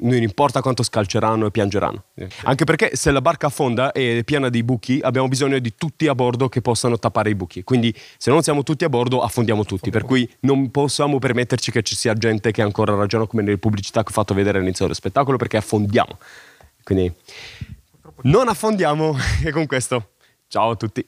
non 0.00 0.22
importa 0.22 0.60
quanto 0.60 0.84
scalceranno 0.84 1.46
e 1.46 1.50
piangeranno. 1.50 2.04
Anche 2.44 2.64
perché 2.64 2.94
se 2.94 3.10
la 3.10 3.20
barca 3.20 3.48
affonda 3.48 3.90
e 3.90 4.18
è 4.18 4.24
piena 4.24 4.48
di 4.48 4.62
buchi, 4.62 5.00
abbiamo 5.02 5.26
bisogno 5.26 5.58
di 5.58 5.74
tutti 5.76 6.06
a 6.06 6.14
bordo 6.14 6.48
che 6.48 6.60
possano 6.60 6.98
tappare 6.98 7.30
i 7.30 7.34
buchi. 7.34 7.64
Quindi 7.64 7.92
se 8.16 8.30
non 8.30 8.42
siamo 8.42 8.62
tutti 8.62 8.84
a 8.84 8.88
bordo, 8.88 9.22
affondiamo 9.22 9.64
tutti. 9.64 9.90
Per 9.90 10.04
cui 10.04 10.30
non 10.40 10.70
possiamo 10.70 11.18
permetterci 11.18 11.72
che 11.72 11.82
ci 11.82 11.96
sia 11.96 12.14
gente 12.14 12.52
che 12.52 12.62
ancora 12.62 12.94
ragiona 12.94 13.26
come 13.26 13.42
nelle 13.42 13.58
pubblicità 13.58 14.02
che 14.02 14.10
ho 14.10 14.12
fatto 14.12 14.34
vedere 14.34 14.58
all'inizio 14.58 14.84
dello 14.84 14.96
spettacolo, 14.96 15.36
perché 15.36 15.56
affondiamo. 15.56 16.18
Quindi 16.84 17.12
non 18.22 18.46
affondiamo 18.46 19.16
e 19.42 19.50
con 19.50 19.66
questo 19.66 20.10
ciao 20.48 20.70
a 20.70 20.76
tutti. 20.76 21.06